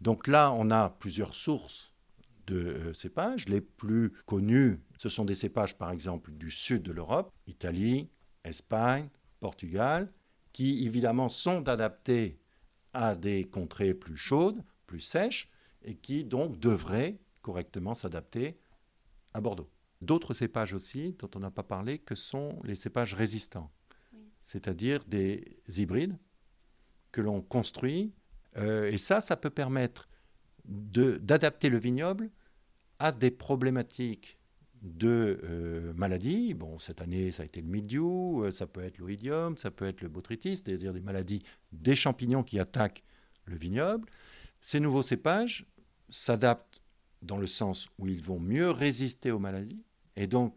Donc 0.00 0.26
là, 0.26 0.52
on 0.52 0.70
a 0.70 0.90
plusieurs 0.90 1.34
sources 1.34 1.92
de 2.46 2.56
euh, 2.56 2.92
cépages. 2.92 3.48
Les 3.48 3.60
plus 3.60 4.12
connus, 4.26 4.78
ce 4.98 5.08
sont 5.08 5.24
des 5.24 5.34
cépages, 5.34 5.76
par 5.76 5.90
exemple, 5.90 6.30
du 6.32 6.50
sud 6.50 6.82
de 6.82 6.92
l'Europe, 6.92 7.32
Italie, 7.46 8.08
Espagne, 8.44 9.08
Portugal, 9.40 10.08
qui 10.52 10.86
évidemment 10.86 11.28
sont 11.28 11.68
adaptés 11.68 12.38
à 12.92 13.16
des 13.16 13.44
contrées 13.44 13.94
plus 13.94 14.16
chaudes, 14.16 14.62
plus 14.86 15.00
sèches, 15.00 15.48
et 15.82 15.96
qui 15.96 16.24
donc 16.24 16.58
devraient 16.58 17.18
correctement 17.44 17.94
s'adapter 17.94 18.58
à 19.34 19.40
Bordeaux. 19.40 19.70
D'autres 20.00 20.34
cépages 20.34 20.72
aussi, 20.72 21.12
dont 21.18 21.30
on 21.36 21.40
n'a 21.40 21.50
pas 21.50 21.62
parlé, 21.62 21.98
que 21.98 22.14
sont 22.14 22.58
les 22.64 22.74
cépages 22.74 23.14
résistants, 23.14 23.70
c'est-à-dire 24.42 25.04
des 25.06 25.60
hybrides 25.76 26.18
que 27.12 27.20
l'on 27.20 27.42
construit. 27.42 28.12
Euh, 28.56 28.90
et 28.90 28.98
ça, 28.98 29.20
ça 29.20 29.36
peut 29.36 29.50
permettre 29.50 30.08
d'adapter 30.64 31.68
le 31.68 31.78
vignoble 31.78 32.30
à 32.98 33.12
des 33.12 33.30
problématiques 33.30 34.38
de 34.82 35.40
euh, 35.44 35.92
maladies. 35.94 36.54
Bon, 36.54 36.78
cette 36.78 37.02
année, 37.02 37.30
ça 37.30 37.42
a 37.42 37.46
été 37.46 37.60
le 37.60 37.68
mildiou, 37.68 38.44
euh, 38.44 38.52
ça 38.52 38.66
peut 38.66 38.82
être 38.82 38.98
l'oïdium, 38.98 39.56
ça 39.58 39.70
peut 39.70 39.86
être 39.86 40.00
le 40.00 40.08
botrytis, 40.08 40.56
c'est-à-dire 40.56 40.92
des 40.92 41.00
maladies 41.00 41.42
des 41.72 41.96
champignons 41.96 42.42
qui 42.42 42.58
attaquent 42.58 43.02
le 43.46 43.56
vignoble. 43.56 44.08
Ces 44.60 44.80
nouveaux 44.80 45.02
cépages 45.02 45.66
s'adaptent 46.08 46.83
dans 47.24 47.38
le 47.38 47.46
sens 47.46 47.88
où 47.98 48.06
ils 48.06 48.22
vont 48.22 48.38
mieux 48.38 48.70
résister 48.70 49.30
aux 49.30 49.38
maladies 49.38 49.84
et 50.16 50.26
donc, 50.26 50.54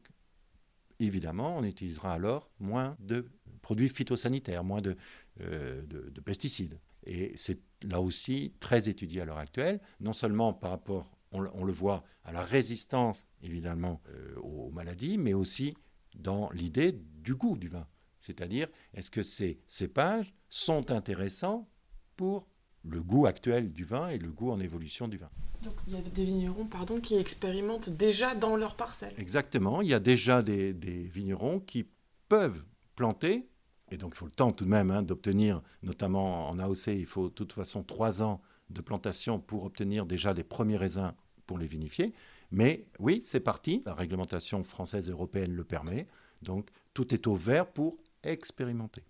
évidemment, 0.99 1.57
on 1.57 1.63
utilisera 1.63 2.13
alors 2.13 2.49
moins 2.59 2.95
de 2.99 3.25
produits 3.61 3.89
phytosanitaires, 3.89 4.63
moins 4.63 4.81
de, 4.81 4.95
euh, 5.41 5.83
pesticides. 6.23 6.79
Et 7.05 7.31
c'est 7.35 7.59
là 7.83 8.01
aussi 8.01 8.53
très 8.59 8.89
étudié 8.89 9.21
à 9.21 9.25
l'heure 9.25 9.37
actuelle, 9.37 9.81
non 9.99 10.13
seulement 10.13 10.53
par 10.53 10.71
rapport, 10.71 11.11
on, 11.31 11.41
le 11.41 11.73
voit, 11.73 12.03
à 12.23 12.31
la 12.31 12.43
résistance, 12.43 13.27
évidemment, 13.41 14.01
euh, 14.09 14.35
aux 14.41 14.71
maladies, 14.71 15.17
mais 15.17 15.33
aussi 15.33 15.75
dans 16.17 16.49
l'idée 16.51 16.93
du 16.93 17.35
goût 17.35 17.57
du 17.57 17.67
vin. 17.67 17.85
C'est-à-dire, 18.19 18.67
est-ce 18.93 19.11
que 19.11 19.23
ces 19.23 19.59
cépages 19.67 20.33
sont 20.49 20.91
intéressants 20.91 21.69
pour 22.15 22.47
le 22.89 23.01
goût 23.01 23.25
actuel 23.25 23.71
du 23.71 23.83
vin 23.83 24.09
et 24.09 24.17
le 24.17 24.29
goût 24.29 24.51
en 24.51 24.59
évolution 24.59 25.07
du 25.07 25.17
vin. 25.17 25.29
Donc 25.63 25.73
il 25.87 25.93
y 25.93 25.97
a 25.97 26.01
des 26.01 26.23
vignerons 26.23 26.65
pardon, 26.65 26.99
qui 26.99 27.15
expérimentent 27.15 27.89
déjà 27.89 28.35
dans 28.35 28.55
leur 28.55 28.75
parcelle. 28.75 29.13
Exactement, 29.17 29.81
il 29.81 29.89
y 29.89 29.93
a 29.93 29.99
déjà 29.99 30.41
des, 30.41 30.73
vignerons 30.73 31.59
qui 31.59 31.87
peuvent 32.29 32.63
planter, 32.95 33.49
et 33.91 33.97
donc 33.97 34.13
il 34.15 34.17
faut 34.17 34.25
le 34.25 34.31
temps 34.31 34.51
tout 34.51 34.65
de 34.65 34.69
même 34.69 34.91
hein, 34.91 35.01
d'obtenir, 35.01 35.61
notamment 35.83 36.49
en 36.49 36.59
AOC, 36.59 36.87
il 36.87 37.05
faut 37.05 37.29
de 37.29 37.33
toute 37.33 37.53
façon 37.53 37.83
trois 37.83 38.21
ans 38.21 38.41
de 38.69 38.81
plantation 38.81 39.39
pour 39.39 39.63
obtenir 39.63 40.05
déjà 40.05 40.33
des 40.33 40.43
premiers 40.43 40.77
raisins 40.77 41.13
pour 41.45 41.57
les 41.57 41.67
vinifier. 41.67 42.13
Mais 42.51 42.85
oui, 42.99 43.21
c'est 43.23 43.39
parti, 43.39 43.81
la 43.85 43.93
réglementation 43.93 44.63
française 44.63 45.07
et 45.07 45.11
européenne 45.11 45.53
le 45.53 45.63
permet, 45.63 46.07
donc 46.41 46.69
tout 46.93 47.13
est 47.13 47.27
au 47.27 47.35
vert 47.35 47.67
pour 47.67 47.97
expérimenter. 48.23 49.03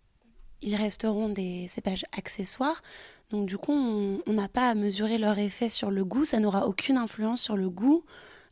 Ils 0.62 0.76
resteront 0.76 1.30
des 1.30 1.68
cépages 1.68 2.06
accessoires. 2.12 2.82
Donc 3.30 3.48
du 3.48 3.58
coup, 3.58 3.74
on 3.74 4.34
n'a 4.34 4.48
pas 4.48 4.70
à 4.70 4.76
mesurer 4.76 5.18
leur 5.18 5.38
effet 5.38 5.70
sur 5.70 5.92
le 5.92 6.04
goût. 6.06 6.26
Ça 6.26 6.40
n'aura 6.40 6.68
aucune 6.68 6.98
influence 6.98 7.42
sur 7.42 7.58
le 7.58 7.70
goût 7.70 8.04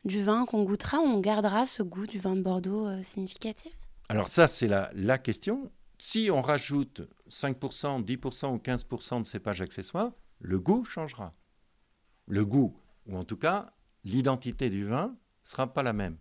du 0.03 0.23
vin 0.23 0.45
qu'on 0.45 0.63
goûtera. 0.63 0.99
On 0.99 1.19
gardera 1.19 1.65
ce 1.65 1.83
goût 1.83 2.05
du 2.05 2.19
vin 2.19 2.35
de 2.35 2.41
Bordeaux 2.41 2.85
euh, 2.85 3.01
significatif. 3.03 3.71
Alors 4.09 4.27
ça, 4.27 4.47
c'est 4.47 4.67
la, 4.67 4.91
la 4.93 5.17
question. 5.17 5.71
Si 5.97 6.29
on 6.31 6.41
rajoute 6.41 7.01
5%, 7.29 8.03
10% 8.03 8.53
ou 8.53 8.57
15% 8.57 9.21
de 9.21 9.25
cépages 9.25 9.61
accessoires, 9.61 10.11
le 10.39 10.59
goût 10.59 10.85
changera. 10.85 11.31
Le 12.27 12.45
goût, 12.45 12.77
ou 13.07 13.17
en 13.17 13.23
tout 13.23 13.37
cas 13.37 13.71
l'identité 14.03 14.69
du 14.69 14.85
vin, 14.85 15.15
sera 15.43 15.73
pas 15.73 15.83
la 15.83 15.93
même. 15.93 16.17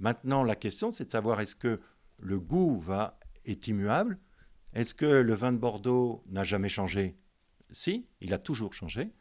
Maintenant, 0.00 0.44
la 0.44 0.56
question, 0.56 0.90
c'est 0.90 1.06
de 1.06 1.10
savoir 1.10 1.40
est-ce 1.40 1.56
que 1.56 1.80
le 2.18 2.40
goût 2.40 2.78
va, 2.78 3.18
est 3.44 3.68
immuable 3.68 4.18
est-ce 4.78 4.94
que 4.94 5.06
le 5.06 5.34
vin 5.34 5.50
de 5.50 5.58
Bordeaux 5.58 6.22
n'a 6.28 6.44
jamais 6.44 6.68
changé? 6.68 7.16
Si, 7.72 8.06
il 8.20 8.32
a 8.32 8.38
toujours 8.38 8.74
changé. 8.74 9.12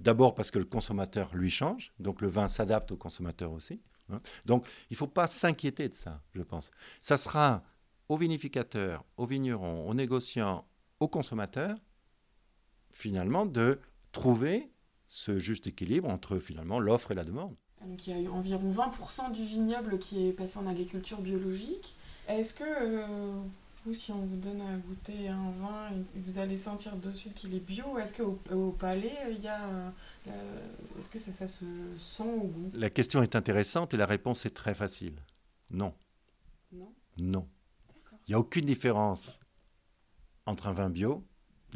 D'abord 0.00 0.34
parce 0.34 0.50
que 0.50 0.58
le 0.58 0.64
consommateur, 0.64 1.32
lui, 1.36 1.48
change, 1.48 1.92
donc 2.00 2.20
le 2.20 2.26
vin 2.26 2.48
s'adapte 2.48 2.90
au 2.90 2.96
consommateur 2.96 3.52
aussi. 3.52 3.80
Hein. 4.12 4.20
Donc 4.46 4.66
il 4.90 4.94
ne 4.94 4.96
faut 4.96 5.06
pas 5.06 5.28
s'inquiéter 5.28 5.88
de 5.88 5.94
ça, 5.94 6.20
je 6.34 6.42
pense. 6.42 6.72
Ça 7.00 7.16
sera 7.16 7.62
aux 8.08 8.16
vinificateurs, 8.16 9.04
aux 9.16 9.26
vignerons, 9.26 9.88
aux 9.88 9.94
négociants, 9.94 10.66
aux 10.98 11.08
consommateurs, 11.08 11.78
finalement, 12.90 13.46
de 13.46 13.78
trouver 14.10 14.72
ce 15.06 15.38
juste 15.38 15.68
équilibre 15.68 16.10
entre 16.10 16.40
finalement 16.40 16.80
l'offre 16.80 17.12
et 17.12 17.14
la 17.14 17.24
demande. 17.24 17.54
Il 17.86 18.08
y 18.08 18.12
a 18.12 18.18
eu 18.18 18.28
environ 18.28 18.72
20% 18.72 19.30
du 19.30 19.44
vignoble 19.44 20.00
qui 20.00 20.26
est 20.26 20.32
passé 20.32 20.58
en 20.58 20.66
agriculture 20.66 21.20
biologique. 21.20 21.94
Est-ce 22.26 22.54
que 22.54 22.64
euh, 22.64 23.38
si 23.94 24.12
on 24.12 24.26
vous 24.26 24.36
donne 24.36 24.60
à 24.60 24.76
goûter 24.76 25.28
un 25.28 25.50
vin, 25.50 25.90
vous 26.14 26.38
allez 26.38 26.58
sentir 26.58 26.96
dessus 26.96 27.30
qu'il 27.30 27.54
est 27.54 27.60
bio. 27.60 27.98
Est-ce 27.98 28.14
qu'au 28.14 28.38
au 28.52 28.70
palais, 28.72 29.16
il 29.30 29.42
y 29.42 29.48
a, 29.48 29.92
euh, 30.28 30.66
est-ce 30.98 31.08
que 31.08 31.18
ça, 31.18 31.32
ça, 31.32 31.48
se 31.48 31.64
sent 31.96 32.22
au 32.22 32.46
goût? 32.46 32.70
La 32.74 32.90
question 32.90 33.22
est 33.22 33.36
intéressante 33.36 33.94
et 33.94 33.96
la 33.96 34.06
réponse 34.06 34.46
est 34.46 34.54
très 34.54 34.74
facile. 34.74 35.14
Non. 35.72 35.94
Non? 36.72 36.92
Non. 37.18 37.48
Il 38.26 38.30
n'y 38.30 38.34
a 38.34 38.40
aucune 38.40 38.66
différence 38.66 39.40
entre 40.46 40.66
un 40.66 40.72
vin 40.72 40.90
bio 40.90 41.24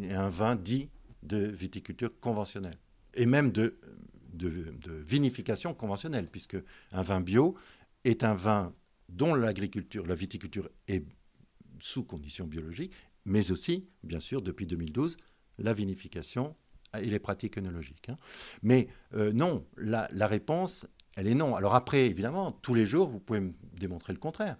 et 0.00 0.12
un 0.12 0.28
vin 0.28 0.56
dit 0.56 0.88
de 1.22 1.38
viticulture 1.38 2.18
conventionnelle. 2.20 2.76
Et 3.14 3.26
même 3.26 3.50
de, 3.52 3.78
de, 4.32 4.74
de 4.84 4.92
vinification 4.92 5.74
conventionnelle, 5.74 6.28
puisque 6.28 6.56
un 6.92 7.02
vin 7.02 7.20
bio 7.20 7.56
est 8.04 8.24
un 8.24 8.34
vin 8.34 8.74
dont 9.08 9.34
l'agriculture, 9.34 10.06
la 10.06 10.14
viticulture 10.14 10.68
est 10.88 11.04
sous 11.80 12.04
conditions 12.04 12.46
biologiques, 12.46 12.94
mais 13.24 13.50
aussi, 13.50 13.88
bien 14.02 14.20
sûr, 14.20 14.42
depuis 14.42 14.66
2012, 14.66 15.16
la 15.58 15.74
vinification 15.74 16.56
et 16.98 17.06
les 17.06 17.18
pratiques 17.18 17.58
œnologiques. 17.58 18.08
Hein. 18.08 18.16
Mais 18.62 18.88
euh, 19.14 19.32
non, 19.32 19.66
la, 19.76 20.08
réponse, 20.26 20.86
elle 21.16 21.28
est 21.28 21.34
non. 21.34 21.54
Alors 21.54 21.74
après, 21.74 22.06
évidemment, 22.06 22.52
tous 22.52 22.74
les 22.74 22.86
jours, 22.86 23.08
vous 23.08 23.20
pouvez 23.20 23.40
me 23.40 23.52
démontrer 23.74 24.12
le 24.12 24.18
contraire. 24.18 24.56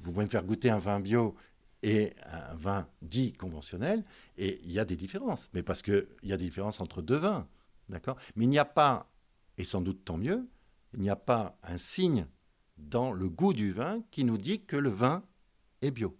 Vous 0.00 0.12
pouvez 0.12 0.24
me 0.24 0.30
faire 0.30 0.44
goûter 0.44 0.70
un 0.70 0.78
vin 0.78 1.00
bio 1.00 1.34
et 1.82 2.14
un 2.26 2.54
vin 2.54 2.88
dit 3.02 3.34
conventionnel, 3.34 4.04
et 4.38 4.58
il 4.64 4.72
y 4.72 4.78
a 4.78 4.86
des 4.86 4.96
différences. 4.96 5.50
Mais 5.52 5.62
parce 5.62 5.82
qu'il 5.82 6.06
y 6.22 6.32
a 6.32 6.36
des 6.38 6.44
différences 6.44 6.80
entre 6.80 7.02
deux 7.02 7.16
vins, 7.16 7.46
d'accord? 7.90 8.16
Mais 8.36 8.44
il 8.44 8.48
n'y 8.48 8.58
a 8.58 8.64
pas, 8.64 9.10
et 9.58 9.64
sans 9.64 9.82
doute 9.82 10.02
tant 10.04 10.16
mieux, 10.16 10.48
il 10.94 11.00
n'y 11.00 11.10
a 11.10 11.16
pas 11.16 11.58
un 11.62 11.76
signe 11.76 12.26
dans 12.78 13.12
le 13.12 13.28
goût 13.28 13.52
du 13.52 13.72
vin 13.72 14.02
qui 14.10 14.24
nous 14.24 14.38
dit 14.38 14.64
que 14.64 14.76
le 14.76 14.88
vin 14.88 15.22
est 15.82 15.90
bio 15.90 16.16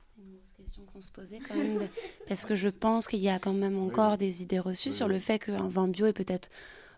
question 0.64 0.83
qu'on 0.90 1.00
se 1.00 1.12
posait 1.12 1.40
quand 1.47 1.56
même, 1.56 1.88
parce 2.28 2.47
que 2.47 2.54
je 2.54 2.68
pense 2.68 3.06
qu'il 3.06 3.21
y 3.21 3.28
a 3.28 3.38
quand 3.38 3.52
même 3.52 3.78
encore 3.78 4.16
des 4.16 4.42
idées 4.42 4.59
reçues 4.59 4.92
sur 4.92 5.09
le 5.09 5.18
fait 5.18 5.38
qu'un 5.38 5.68
vin 5.68 5.88
bio 5.88 6.06
est 6.06 6.14
peut-être 6.14 6.49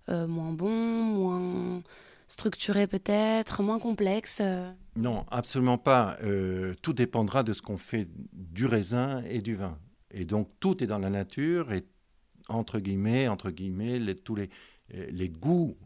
euh, 0.09 0.29
moins 0.29 0.53
bon, 0.53 0.71
moins 0.71 1.83
structuré 2.29 2.87
peut-être, 2.87 3.65
moins 3.65 3.81
complexe. 3.81 4.39
Euh. 4.41 4.71
Non, 4.95 5.27
absolument 5.33 5.79
pas. 5.79 6.17
Euh, 6.23 6.75
tout 6.81 6.93
dépendra 6.93 7.43
de 7.43 7.53
ce 7.53 7.61
qu'on 7.61 7.77
fait 7.77 8.09
du 8.33 8.67
raisin 8.67 9.23
et 9.25 9.41
du 9.41 9.57
vin. 9.57 9.77
Et 10.13 10.25
donc 10.25 10.49
tout 10.61 10.85
est 10.85 10.87
dans 10.87 11.01
la 11.01 11.11
nature 11.11 11.73
et 11.73 11.85
entre 12.49 12.79
guillemets, 12.79 13.27
entre 13.27 13.51
guillemets, 13.51 13.99
les, 13.99 14.15
tous 14.15 14.37
les, 14.37 14.49
les 15.11 15.29
goûts 15.29 15.77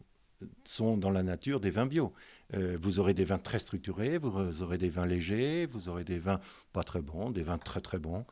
sont 0.63 0.97
dans 0.97 1.09
la 1.09 1.23
nature 1.23 1.59
des 1.59 1.71
vins 1.71 1.87
bio. 1.87 2.13
Euh, 2.53 2.77
vous 2.81 2.99
aurez 2.99 3.13
des 3.13 3.23
vins 3.23 3.37
très 3.37 3.59
structurés, 3.59 4.17
vous 4.17 4.61
aurez 4.61 4.77
des 4.77 4.89
vins 4.89 5.05
légers, 5.05 5.65
vous 5.67 5.87
aurez 5.89 6.03
des 6.03 6.19
vins 6.19 6.39
pas 6.73 6.83
très 6.83 7.01
bons, 7.01 7.29
des 7.29 7.43
vins 7.43 7.57
très 7.57 7.81
très 7.81 7.99
bons. 7.99 8.25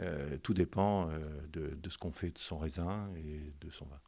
Euh, 0.00 0.36
tout 0.42 0.54
dépend 0.54 1.08
euh, 1.08 1.18
de, 1.52 1.90
ce 1.90 1.98
qu'on 1.98 2.10
fait 2.10 2.30
de 2.30 2.38
son 2.38 2.58
raisin 2.58 3.10
et 3.16 3.52
de 3.64 3.70
son 3.70 3.86
vin. 3.86 3.98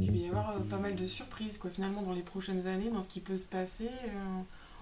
il 0.00 0.10
va 0.10 0.16
y 0.16 0.28
avoir 0.28 0.62
pas 0.64 0.78
mal 0.78 0.94
de 0.94 1.06
surprises 1.06 1.58
quoi, 1.58 1.70
finalement 1.70 2.02
dans 2.02 2.12
les 2.12 2.22
prochaines 2.22 2.66
années, 2.66 2.90
dans 2.90 3.02
ce 3.02 3.08
qui 3.08 3.20
peut 3.20 3.36
se 3.36 3.46
passer. 3.46 3.90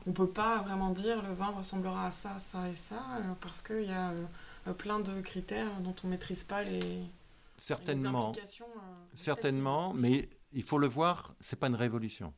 on 0.07 0.11
ne 0.11 0.15
peut 0.15 0.29
pas 0.29 0.63
vraiment 0.63 0.91
dire 0.91 1.23
le 1.23 1.35
vin 1.35 1.49
ressemblera 1.49 2.07
à 2.07 2.13
ça, 2.13 2.39
ça 2.39 2.69
et 2.69 2.75
ça, 2.75 3.03
parce 3.41 3.63
qu'il 3.63 3.87
y 3.87 3.93
a 3.93 4.13
plein 4.77 5.01
de 5.01 5.21
critères 5.21 5.81
dont 5.81 5.95
on 6.05 6.09
ne 6.09 6.13
maîtrise 6.13 6.45
pas 6.45 6.63
les, 6.63 7.01
Certainement, 7.59 8.33
euh, 8.37 8.67
certainement, 9.15 9.95
mais 9.95 10.29
il 10.53 10.63
faut 10.63 10.79
le 10.79 10.87
voir, 10.87 11.35
c'est 11.41 11.59
pas 11.59 11.69
une 11.69 11.75
révolution. 11.75 12.35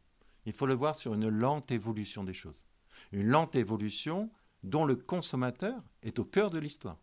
Il 0.46 0.52
faut 0.52 0.66
le 0.66 0.74
voir 0.74 0.94
sur 0.94 1.14
une 1.14 1.28
lente 1.28 1.70
évolution 1.72 2.24
des 2.24 2.34
choses. 2.34 2.64
Une 3.12 3.26
lente 3.26 3.56
évolution 3.56 4.30
dont 4.62 4.84
le 4.84 4.96
consommateur 4.96 5.82
est 6.02 6.18
au 6.18 6.24
cœur 6.24 6.50
de 6.50 6.58
l'histoire. 6.58 6.98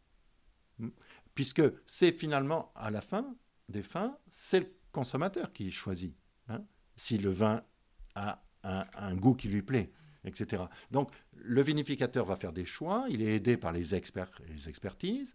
Hmm. 0.80 0.90
Puisque 1.34 1.64
c'est 1.86 2.12
finalement, 2.12 2.72
à 2.76 2.92
la 2.92 3.02
fin 3.02 3.36
des 3.70 3.84
fins, 3.84 4.18
c'est 4.30 4.62
le 4.62 4.74
consommateur 4.92 5.52
qui 5.52 5.72
choisit 5.72 6.16
hein, 6.48 6.64
si 6.96 7.18
le 7.18 7.30
vin 7.30 7.62
a 8.16 8.42
un, 8.64 9.16
goût 9.16 9.36
qui 9.36 9.50
lui 9.50 9.62
plaît, 9.62 9.92
etc. 10.24 10.64
Donc 10.92 11.12
le 11.34 11.62
vinificateur 11.62 12.26
va 12.26 12.36
faire 12.36 12.54
des 12.54 12.66
choix, 12.66 13.06
il 13.10 13.22
est 13.22 13.36
aidé 13.36 13.58
par 13.58 13.74
les 13.74 13.94
experts 13.94 14.32
les 14.48 14.70
expertises, 14.70 15.34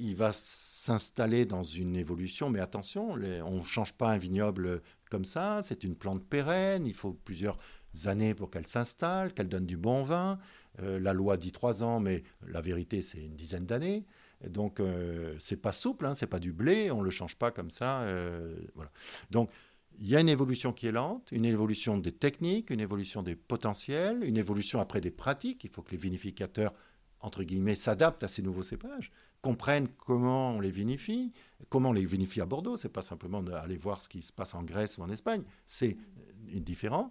il 0.00 0.16
va 0.16 0.32
s'installer 0.32 1.44
dans 1.44 1.62
une 1.62 1.96
évolution, 1.96 2.48
mais 2.50 2.60
attention, 2.60 3.10
on 3.10 3.58
ne 3.58 3.64
change 3.64 3.92
pas 3.92 4.10
un 4.10 4.18
vignoble 4.18 4.80
comme 5.10 5.24
ça, 5.24 5.60
c'est 5.62 5.84
une 5.84 5.94
plante 5.94 6.24
pérenne, 6.24 6.86
il 6.86 6.94
faut 6.94 7.12
plusieurs 7.12 7.58
années 8.06 8.34
pour 8.34 8.50
qu'elle 8.50 8.66
s'installe, 8.66 9.32
qu'elle 9.34 9.48
donne 9.48 9.66
du 9.66 9.76
bon 9.76 10.02
vin. 10.02 10.38
Euh, 10.82 10.98
la 11.00 11.12
loi 11.12 11.36
dit 11.36 11.52
trois 11.52 11.82
ans, 11.82 12.00
mais 12.00 12.22
la 12.46 12.60
vérité, 12.60 13.02
c'est 13.02 13.22
une 13.22 13.34
dizaine 13.34 13.64
d'années. 13.64 14.06
Donc, 14.48 14.80
euh, 14.80 15.34
c'est 15.38 15.56
pas 15.56 15.72
souple, 15.72 16.06
hein, 16.06 16.14
c'est 16.14 16.26
pas 16.26 16.38
du 16.38 16.52
blé, 16.52 16.90
on 16.90 17.02
le 17.02 17.10
change 17.10 17.36
pas 17.36 17.50
comme 17.50 17.70
ça. 17.70 18.02
Euh, 18.02 18.56
voilà. 18.74 18.90
Donc, 19.30 19.50
il 19.98 20.08
y 20.08 20.16
a 20.16 20.20
une 20.20 20.30
évolution 20.30 20.72
qui 20.72 20.86
est 20.86 20.92
lente, 20.92 21.28
une 21.30 21.44
évolution 21.44 21.98
des 21.98 22.12
techniques, 22.12 22.70
une 22.70 22.80
évolution 22.80 23.22
des 23.22 23.36
potentiels, 23.36 24.24
une 24.24 24.38
évolution 24.38 24.80
après 24.80 25.00
des 25.02 25.10
pratiques. 25.10 25.64
Il 25.64 25.70
faut 25.70 25.82
que 25.82 25.90
les 25.90 25.98
vinificateurs, 25.98 26.72
entre 27.20 27.42
guillemets, 27.42 27.74
s'adaptent 27.74 28.22
à 28.22 28.28
ces 28.28 28.42
nouveaux 28.42 28.62
cépages, 28.62 29.12
comprennent 29.42 29.88
comment 29.88 30.52
on 30.52 30.60
les 30.60 30.70
vinifie, 30.70 31.32
comment 31.68 31.90
on 31.90 31.92
les 31.92 32.04
vinifie 32.04 32.40
à 32.40 32.46
Bordeaux. 32.46 32.76
C'est 32.76 32.88
pas 32.88 33.02
simplement 33.02 33.42
d'aller 33.42 33.76
voir 33.76 34.02
ce 34.02 34.08
qui 34.08 34.22
se 34.22 34.32
passe 34.32 34.54
en 34.54 34.62
Grèce 34.62 34.98
ou 34.98 35.02
en 35.02 35.10
Espagne, 35.10 35.44
c'est 35.66 35.96
différent. 36.36 37.10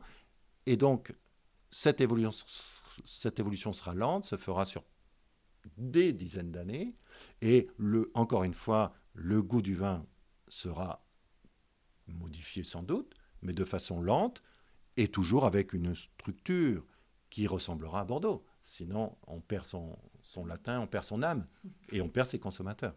Et 0.65 0.77
donc, 0.77 1.13
cette 1.71 2.01
évolution, 2.01 2.31
sera 3.73 3.93
lente, 3.93 4.25
se 4.25 4.35
fera 4.35 4.65
sur 4.65 4.83
des 5.77 6.13
dizaines 6.13 6.51
d'années, 6.51 6.95
et 7.41 7.67
encore 8.13 8.43
une 8.43 8.53
fois, 8.53 8.93
le 9.13 9.41
goût 9.41 9.61
du 9.61 9.75
vin 9.75 10.05
sera 10.47 11.05
modifié 12.07 12.63
sans 12.63 12.81
doute, 12.81 13.13
mais 13.41 13.53
de 13.53 13.65
façon 13.65 14.01
lente, 14.01 14.41
et 14.97 15.07
toujours 15.07 15.45
avec 15.45 15.73
une 15.73 15.95
structure 15.95 16.85
qui 17.29 17.45
ressemblera 17.45 18.01
à 18.01 18.05
Bordeaux. 18.05 18.43
Sinon, 18.69 19.17
on 19.25 19.41
perd 19.41 19.65
son, 19.65 19.97
son 20.21 20.45
latin, 20.45 20.79
on 20.79 20.85
perd 20.85 21.03
son 21.03 21.23
âme, 21.23 21.47
et 21.91 22.01
on 22.01 22.07
perd 22.07 22.27
ses 22.27 22.37
consommateurs. 22.37 22.93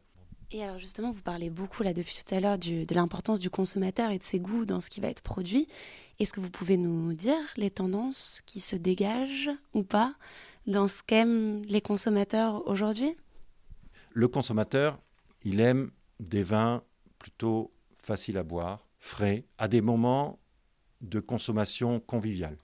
Et 0.51 0.63
alors 0.63 0.79
justement, 0.79 1.11
vous 1.11 1.23
parlez 1.23 1.49
beaucoup 1.49 1.83
là 1.83 1.95
depuis 1.95 2.15
tout 2.15 2.35
à 2.35 2.41
l'heure 2.41 2.59
de 2.59 2.95
l'importance 2.95 3.41
du 3.41 3.49
consommateur 3.49 4.11
et 4.11 4.19
de 4.19 4.23
ses 4.23 4.39
goûts 4.39 4.67
dans 4.67 4.81
ce 4.81 4.91
qui 4.91 5.01
va 5.01 5.09
être 5.09 5.23
produit. 5.23 5.67
Est-ce 6.19 6.35
que 6.35 6.41
vous 6.41 6.51
pouvez 6.51 6.77
nous 6.77 7.15
dire 7.15 7.41
les 7.57 7.71
tendances 7.71 8.43
qui 8.45 8.61
se 8.61 8.77
dégagent 8.77 9.51
ou 9.73 9.83
pas 9.83 10.15
dans 10.67 10.89
ce 10.89 11.03
qu'aiment 11.03 11.65
les 11.65 11.81
consommateurs 11.81 12.69
aujourd'hui? 12.69 13.17
Le 14.13 14.29
consommateur, 14.29 15.01
il 15.43 15.59
aime 15.59 15.91
des 16.21 16.43
vins 16.43 16.83
plutôt 17.19 17.73
faciles 17.95 18.37
à 18.37 18.45
boire, 18.45 18.87
frais, 18.99 19.47
à 19.57 19.69
des 19.69 19.81
moments 19.81 20.39
de 21.01 21.19
consommation 21.19 21.99
conviviale. 21.99 22.59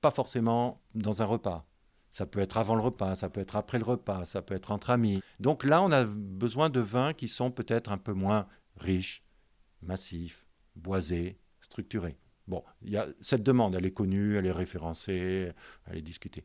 Pas 0.00 0.12
forcément 0.12 0.80
dans 0.94 1.20
un 1.20 1.24
repas. 1.24 1.66
Ça 2.16 2.24
peut 2.24 2.40
être 2.40 2.56
avant 2.56 2.76
le 2.76 2.80
repas, 2.80 3.14
ça 3.14 3.28
peut 3.28 3.42
être 3.42 3.56
après 3.56 3.76
le 3.78 3.84
repas, 3.84 4.24
ça 4.24 4.40
peut 4.40 4.54
être 4.54 4.70
entre 4.70 4.88
amis. 4.88 5.20
Donc 5.38 5.64
là, 5.64 5.82
on 5.82 5.92
a 5.92 6.06
besoin 6.06 6.70
de 6.70 6.80
vins 6.80 7.12
qui 7.12 7.28
sont 7.28 7.50
peut-être 7.50 7.92
un 7.92 7.98
peu 7.98 8.14
moins 8.14 8.46
riches, 8.78 9.22
massifs, 9.82 10.46
boisés, 10.76 11.36
structurés. 11.60 12.16
Bon, 12.48 12.64
y 12.80 12.96
a, 12.96 13.06
cette 13.20 13.42
demande, 13.42 13.74
elle 13.74 13.84
est 13.84 13.90
connue, 13.90 14.36
elle 14.36 14.46
est 14.46 14.52
référencée, 14.52 15.52
elle 15.84 15.98
est 15.98 16.00
discutée. 16.00 16.42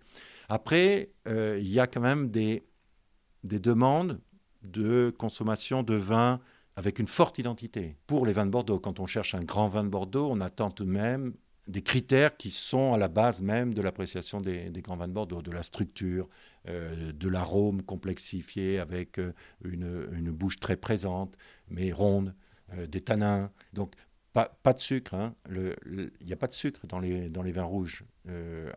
Après, 0.50 1.14
euh, 1.30 1.58
il 1.62 1.70
y 1.70 1.80
a 1.80 1.88
quand 1.88 2.02
même 2.02 2.30
des 2.32 2.66
demandes 3.46 4.20
de 4.64 5.16
consommation 5.18 5.84
de 5.84 5.96
vins 5.96 6.42
avec 6.76 7.00
une 7.00 7.08
forte 7.08 7.40
identité. 7.40 7.96
Pour 8.08 8.26
les 8.26 8.34
vins 8.34 8.46
de 8.46 8.52
Bordeaux, 8.52 8.82
quand 8.82 9.00
on 9.00 9.06
cherche 9.06 9.36
un 9.36 9.44
grand 9.46 9.70
vin 9.70 9.86
de 9.86 9.90
Bordeaux, 9.90 10.28
on 10.30 10.42
attend 10.42 10.70
tout 10.70 10.84
de 10.84 10.92
même 10.92 11.34
des 11.68 11.82
critères 11.82 12.38
qui 12.38 12.52
sont 12.52 12.94
à 12.94 12.98
la 12.98 13.08
base 13.08 13.42
même 13.42 13.74
de 13.74 13.82
l'appréciation 13.82 14.42
des, 14.42 14.70
grands 14.82 14.98
vins 14.98 15.08
de 15.08 15.14
Bordeaux, 15.14 15.42
de 15.42 15.52
la 15.52 15.64
structure, 15.64 16.28
euh, 16.68 17.12
de 17.12 17.30
l'arôme 17.30 17.84
complexifié 17.84 18.80
avec 18.80 19.20
euh, 19.20 19.34
une, 19.64 20.32
bouche 20.32 20.60
très 20.60 20.76
présente, 20.76 21.38
mais 21.70 21.92
ronde, 21.92 22.34
euh, 22.74 22.88
des 22.88 23.02
tanins. 23.02 23.52
Donc, 23.74 23.94
pas, 24.34 24.74
de 24.74 24.80
sucre. 24.80 25.14
Hein. 25.14 25.36
Il 25.50 26.12
n'y 26.26 26.32
a 26.32 26.38
pas 26.38 26.48
de 26.48 26.54
sucre 26.54 26.88
dans 26.88 27.00
les, 27.00 27.30
dans 27.30 27.44
les 27.44 27.52
vins 27.52 27.66
rouges. 27.66 28.06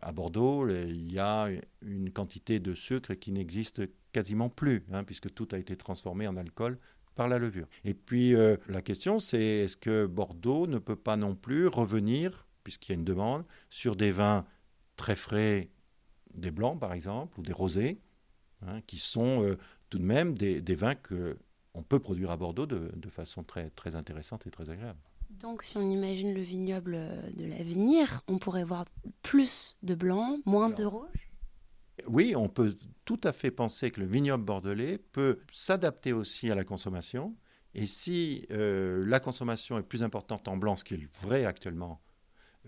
à 0.01 0.11
Bordeaux, 0.11 0.67
il 0.67 1.13
y 1.13 1.17
a 1.17 1.47
une 1.81 2.11
quantité 2.11 2.59
de 2.59 2.73
sucre 2.73 3.13
qui 3.13 3.31
n'existe 3.31 3.83
quasiment 4.11 4.49
plus, 4.49 4.83
hein, 4.91 5.05
puisque 5.05 5.33
tout 5.33 5.47
a 5.53 5.57
été 5.57 5.77
transformé 5.77 6.27
en 6.27 6.35
alcool 6.35 6.77
par 7.15 7.29
la 7.29 7.39
levure. 7.39 7.67
Et 7.85 7.93
puis 7.93 8.35
la 8.67 8.81
question, 8.81 9.19
c'est 9.19 9.39
est-ce 9.39 9.77
que 9.77 10.05
Bordeaux 10.05 10.67
ne 10.67 10.77
peut 10.77 10.97
pas 10.97 11.15
non 11.15 11.35
plus 11.35 11.67
revenir 11.67 12.44
puisqu'il 12.65 12.91
y 12.91 12.95
a 12.95 12.97
une 12.97 13.05
demande, 13.05 13.45
sur 13.69 13.95
des 13.95 14.11
vins 14.11 14.45
très 14.97 15.15
frais, 15.15 15.69
des 16.33 16.51
blancs 16.51 16.77
par 16.77 16.91
exemple, 16.91 17.39
ou 17.39 17.43
des 17.43 17.53
rosés, 17.53 18.01
hein, 18.65 18.81
qui 18.87 18.97
sont 18.97 19.43
euh, 19.43 19.57
tout 19.89 19.99
de 19.99 20.03
même 20.03 20.37
des, 20.37 20.75
vins 20.75 20.95
qu'on 20.95 21.83
peut 21.83 21.99
produire 21.99 22.31
à 22.31 22.37
Bordeaux 22.37 22.65
de, 22.65 23.09
façon 23.09 23.43
très, 23.43 23.69
très 23.69 23.95
intéressante 23.95 24.45
et 24.47 24.51
très 24.51 24.69
agréable. 24.69 24.99
Donc 25.29 25.63
si 25.63 25.77
on 25.77 25.89
imagine 25.89 26.33
le 26.33 26.41
vignoble 26.41 26.97
de 27.35 27.45
l'avenir, 27.45 28.21
on 28.27 28.39
pourrait 28.39 28.63
voir 28.63 28.85
plus 29.21 29.77
de 29.83 29.95
blanc, 29.95 30.39
moins 30.45 30.69
de 30.69 30.83
rouge 30.83 31.31
Oui, 32.07 32.35
on 32.35 32.49
peut 32.49 32.75
tout 33.05 33.21
à 33.23 33.31
fait 33.31 33.51
penser 33.51 33.91
que 33.91 34.01
le 34.01 34.07
vignoble 34.07 34.43
bordelais 34.43 34.97
peut 34.97 35.39
s'adapter 35.51 36.13
aussi 36.13 36.49
à 36.49 36.55
la 36.55 36.63
consommation. 36.63 37.35
Et 37.75 37.85
si 37.85 38.45
euh, 38.51 39.03
la 39.05 39.19
consommation 39.19 39.77
est 39.77 39.83
plus 39.83 40.01
importante 40.01 40.47
en 40.47 40.57
blanc, 40.57 40.75
ce 40.75 40.83
qui 40.83 40.95
est 40.95 41.21
vrai 41.21 41.45
actuellement 41.45 42.01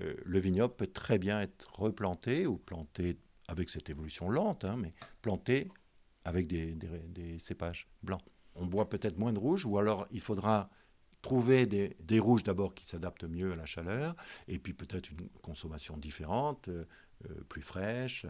euh, 0.02 0.16
le 0.26 0.40
vignoble 0.40 0.76
peut 0.76 0.88
très 0.88 1.18
bien 1.18 1.42
être 1.42 1.80
replanté 1.80 2.48
ou 2.48 2.58
planté 2.58 3.18
avec 3.48 3.70
cette 3.70 3.90
évolution 3.90 4.30
lente, 4.30 4.66
hein, 4.66 4.76
mais 4.78 4.94
planté 5.22 5.70
avec 6.26 6.48
des, 6.48 7.40
cépages 7.40 7.88
blancs. 8.04 8.22
On 8.56 8.66
boit 8.66 8.90
peut-être 8.90 9.18
moins 9.18 9.32
de 9.32 9.40
rouge, 9.40 9.66
ou 9.66 9.78
alors 9.78 10.06
il 10.12 10.20
faudra 10.20 10.70
trouver 11.22 11.66
des, 11.66 12.20
rouges 12.20 12.44
d'abord 12.44 12.74
qui 12.74 12.86
s'adaptent 12.86 13.24
mieux 13.24 13.54
à 13.54 13.56
la 13.56 13.66
chaleur, 13.66 14.16
et 14.48 14.60
puis 14.60 14.74
peut-être 14.74 15.10
une 15.12 15.30
consommation 15.42 15.98
différente, 15.98 16.68
euh, 16.68 16.86
euh, 17.30 17.44
plus 17.50 17.62
fraîche. 17.62 18.26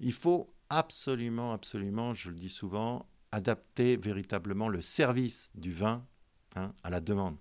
il 0.00 0.12
faut 0.12 0.52
absolument, 0.68 1.52
absolument, 1.52 2.12
je 2.12 2.30
le 2.30 2.36
dis 2.36 2.50
souvent, 2.50 3.06
adapter 3.32 3.96
véritablement 3.96 4.68
le 4.68 4.82
service 4.82 5.50
du 5.54 5.72
vin 5.72 6.04
hein, 6.56 6.74
à 6.82 6.90
la 6.90 7.00
demande. 7.00 7.36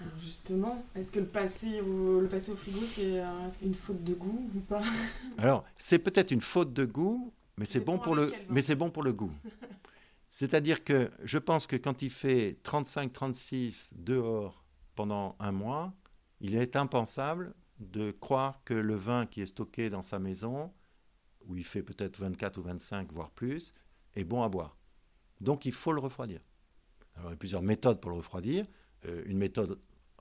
Alors 0.00 0.18
justement, 0.20 0.84
est-ce 0.94 1.10
que 1.10 1.18
le 1.18 1.26
passer 1.26 1.80
au, 1.80 2.20
le 2.20 2.28
passer 2.28 2.52
au 2.52 2.56
frigo, 2.56 2.80
c'est 2.86 3.20
une 3.62 3.74
faute 3.74 4.04
de 4.04 4.14
goût 4.14 4.48
ou 4.54 4.60
pas 4.60 4.82
Alors, 5.38 5.64
c'est 5.76 5.98
peut-être 5.98 6.30
une 6.30 6.40
faute 6.40 6.72
de 6.72 6.84
goût, 6.84 7.32
mais 7.56 7.64
c'est 7.64 7.80
bon, 7.80 7.98
pour 7.98 8.14
le, 8.14 8.32
mais 8.48 8.62
c'est 8.62 8.76
bon 8.76 8.90
pour 8.90 9.02
le 9.02 9.12
goût. 9.12 9.32
C'est-à-dire 10.28 10.84
que 10.84 11.10
je 11.24 11.38
pense 11.38 11.66
que 11.66 11.74
quand 11.74 12.02
il 12.02 12.10
fait 12.10 12.58
35-36 12.62 13.90
dehors 13.96 14.64
pendant 14.94 15.34
un 15.40 15.50
mois, 15.50 15.92
il 16.40 16.54
est 16.54 16.76
impensable 16.76 17.54
de 17.80 18.12
croire 18.12 18.62
que 18.64 18.74
le 18.74 18.94
vin 18.94 19.26
qui 19.26 19.40
est 19.40 19.46
stocké 19.46 19.90
dans 19.90 20.02
sa 20.02 20.20
maison, 20.20 20.72
où 21.46 21.56
il 21.56 21.64
fait 21.64 21.82
peut-être 21.82 22.20
24 22.20 22.58
ou 22.58 22.62
25, 22.62 23.12
voire 23.12 23.30
plus, 23.30 23.74
est 24.14 24.24
bon 24.24 24.42
à 24.42 24.48
boire. 24.48 24.76
Donc 25.40 25.64
il 25.64 25.72
faut 25.72 25.92
le 25.92 26.00
refroidir. 26.00 26.40
Alors 27.16 27.30
il 27.30 27.32
y 27.32 27.34
a 27.34 27.38
plusieurs 27.38 27.62
méthodes 27.62 28.00
pour 28.00 28.10
le 28.10 28.16
refroidir. 28.16 28.64
Euh, 29.06 29.22
une 29.26 29.38
méthode 29.38 29.78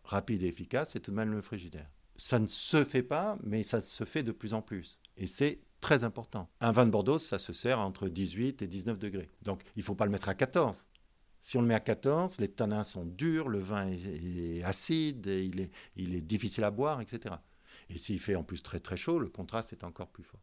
rapide 0.08 0.44
et 0.44 0.48
efficace, 0.48 0.92
c'est 0.94 1.00
tout 1.00 1.12
de 1.12 1.16
même 1.16 1.32
le 1.32 1.42
frigidaire. 1.42 1.90
Ça 2.16 2.40
ne 2.40 2.48
se 2.48 2.84
fait 2.84 3.04
pas, 3.04 3.38
mais 3.44 3.64
ça 3.64 3.82
se 3.82 4.04
fait 4.04 4.24
de 4.24 4.32
plus 4.32 4.54
en 4.54 4.62
plus. 4.62 5.00
Et 5.18 5.28
c'est 5.28 5.60
très 5.82 6.04
important. 6.04 6.50
Un 6.62 6.72
vin 6.72 6.86
de 6.86 6.92
Bordeaux, 6.92 7.20
ça 7.20 7.38
se 7.38 7.54
sert 7.54 7.80
entre 7.80 8.10
18 8.10 8.62
et 8.62 8.68
19 8.68 8.98
degrés. 8.98 9.30
Donc 9.44 9.62
il 9.76 9.80
ne 9.80 9.84
faut 9.84 9.96
pas 9.96 10.06
le 10.06 10.12
mettre 10.12 10.30
à 10.30 10.34
14. 10.34 10.88
Si 11.40 11.58
on 11.58 11.62
le 11.62 11.68
met 11.68 11.76
à 11.76 11.80
14, 11.80 12.40
les 12.40 12.48
tanins 12.48 12.84
sont 12.84 13.06
durs, 13.06 13.48
le 13.48 13.60
vin 13.60 13.88
est, 13.88 14.64
acide, 14.64 15.28
il, 15.28 15.62
est, 15.62 15.72
il 15.96 16.16
est 16.16 16.22
difficile 16.22 16.64
à 16.64 16.72
boire, 16.72 17.00
etc. 17.00 17.36
Et 17.90 17.98
s'il 17.98 18.20
fait 18.20 18.36
en 18.36 18.44
plus 18.44 18.64
très 18.64 18.80
très 18.80 18.98
chaud, 18.98 19.20
le 19.20 19.30
contraste 19.30 19.72
est 19.72 19.84
encore 19.84 20.10
plus 20.10 20.24
fort. 20.24 20.42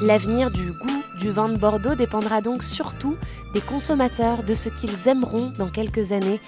L'avenir 0.00 0.52
du 0.52 0.70
goût 0.70 1.02
du 1.18 1.30
vin 1.30 1.48
de 1.48 1.56
Bordeaux 1.56 1.96
dépendra 1.96 2.40
donc 2.40 2.62
surtout 2.62 3.16
des 3.52 3.60
consommateurs, 3.60 4.44
de 4.44 4.54
ce 4.54 4.68
qu'ils 4.68 5.08
aimeront 5.08 5.52
dans 5.58 5.68
quelques 5.68 6.12
années. 6.12 6.40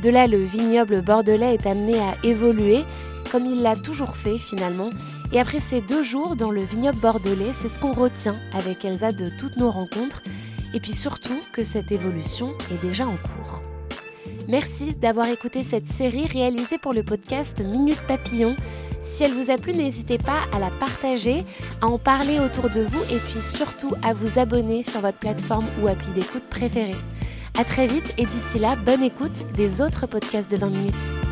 De 0.00 0.08
là, 0.08 0.28
le 0.28 0.40
vignoble 0.42 1.02
bordelais 1.02 1.54
est 1.54 1.66
amené 1.66 1.98
à 1.98 2.14
évoluer, 2.22 2.84
comme 3.32 3.46
il 3.46 3.62
l'a 3.62 3.74
toujours 3.74 4.16
fait 4.16 4.38
finalement. 4.38 4.90
Et 5.32 5.40
après 5.40 5.58
ces 5.58 5.80
deux 5.80 6.04
jours 6.04 6.36
dans 6.36 6.52
le 6.52 6.62
vignoble 6.62 6.98
bordelais, 6.98 7.52
c'est 7.52 7.68
ce 7.68 7.80
qu'on 7.80 7.92
retient 7.92 8.36
avec 8.52 8.84
Elsa 8.84 9.10
de 9.10 9.30
toutes 9.36 9.56
nos 9.56 9.70
rencontres, 9.70 10.22
et 10.72 10.78
puis 10.78 10.92
surtout 10.92 11.40
que 11.52 11.64
cette 11.64 11.90
évolution 11.90 12.52
est 12.70 12.80
déjà 12.86 13.06
en 13.06 13.16
cours. 13.16 13.62
Merci 14.48 14.94
d'avoir 14.94 15.26
écouté 15.26 15.62
cette 15.62 15.88
série 15.88 16.26
réalisée 16.26 16.78
pour 16.78 16.92
le 16.92 17.02
podcast 17.02 17.64
Minute 17.64 18.00
Papillon 18.06 18.54
Si 19.02 19.24
elle 19.24 19.32
vous 19.32 19.50
a 19.50 19.56
plu, 19.56 19.72
n'hésitez 19.72 20.18
pas 20.18 20.40
à 20.52 20.58
la 20.58 20.70
partager, 20.70 21.44
à 21.80 21.86
en 21.86 21.98
parler 21.98 22.38
autour 22.38 22.70
de 22.70 22.80
vous 22.80 23.02
et 23.14 23.18
puis 23.18 23.42
surtout 23.42 23.94
à 24.02 24.12
vous 24.14 24.38
abonner 24.38 24.82
sur 24.82 25.00
votre 25.00 25.18
plateforme 25.18 25.66
ou 25.82 25.88
appli 25.88 26.12
d'écoute 26.12 26.44
préférée. 26.48 26.96
À 27.58 27.64
très 27.64 27.86
vite 27.86 28.14
et 28.16 28.24
d'ici 28.24 28.58
là, 28.58 28.76
bonne 28.76 29.02
écoute 29.02 29.46
des 29.54 29.82
autres 29.82 30.06
podcasts 30.06 30.50
de 30.50 30.56
20 30.56 30.70
minutes. 30.70 31.31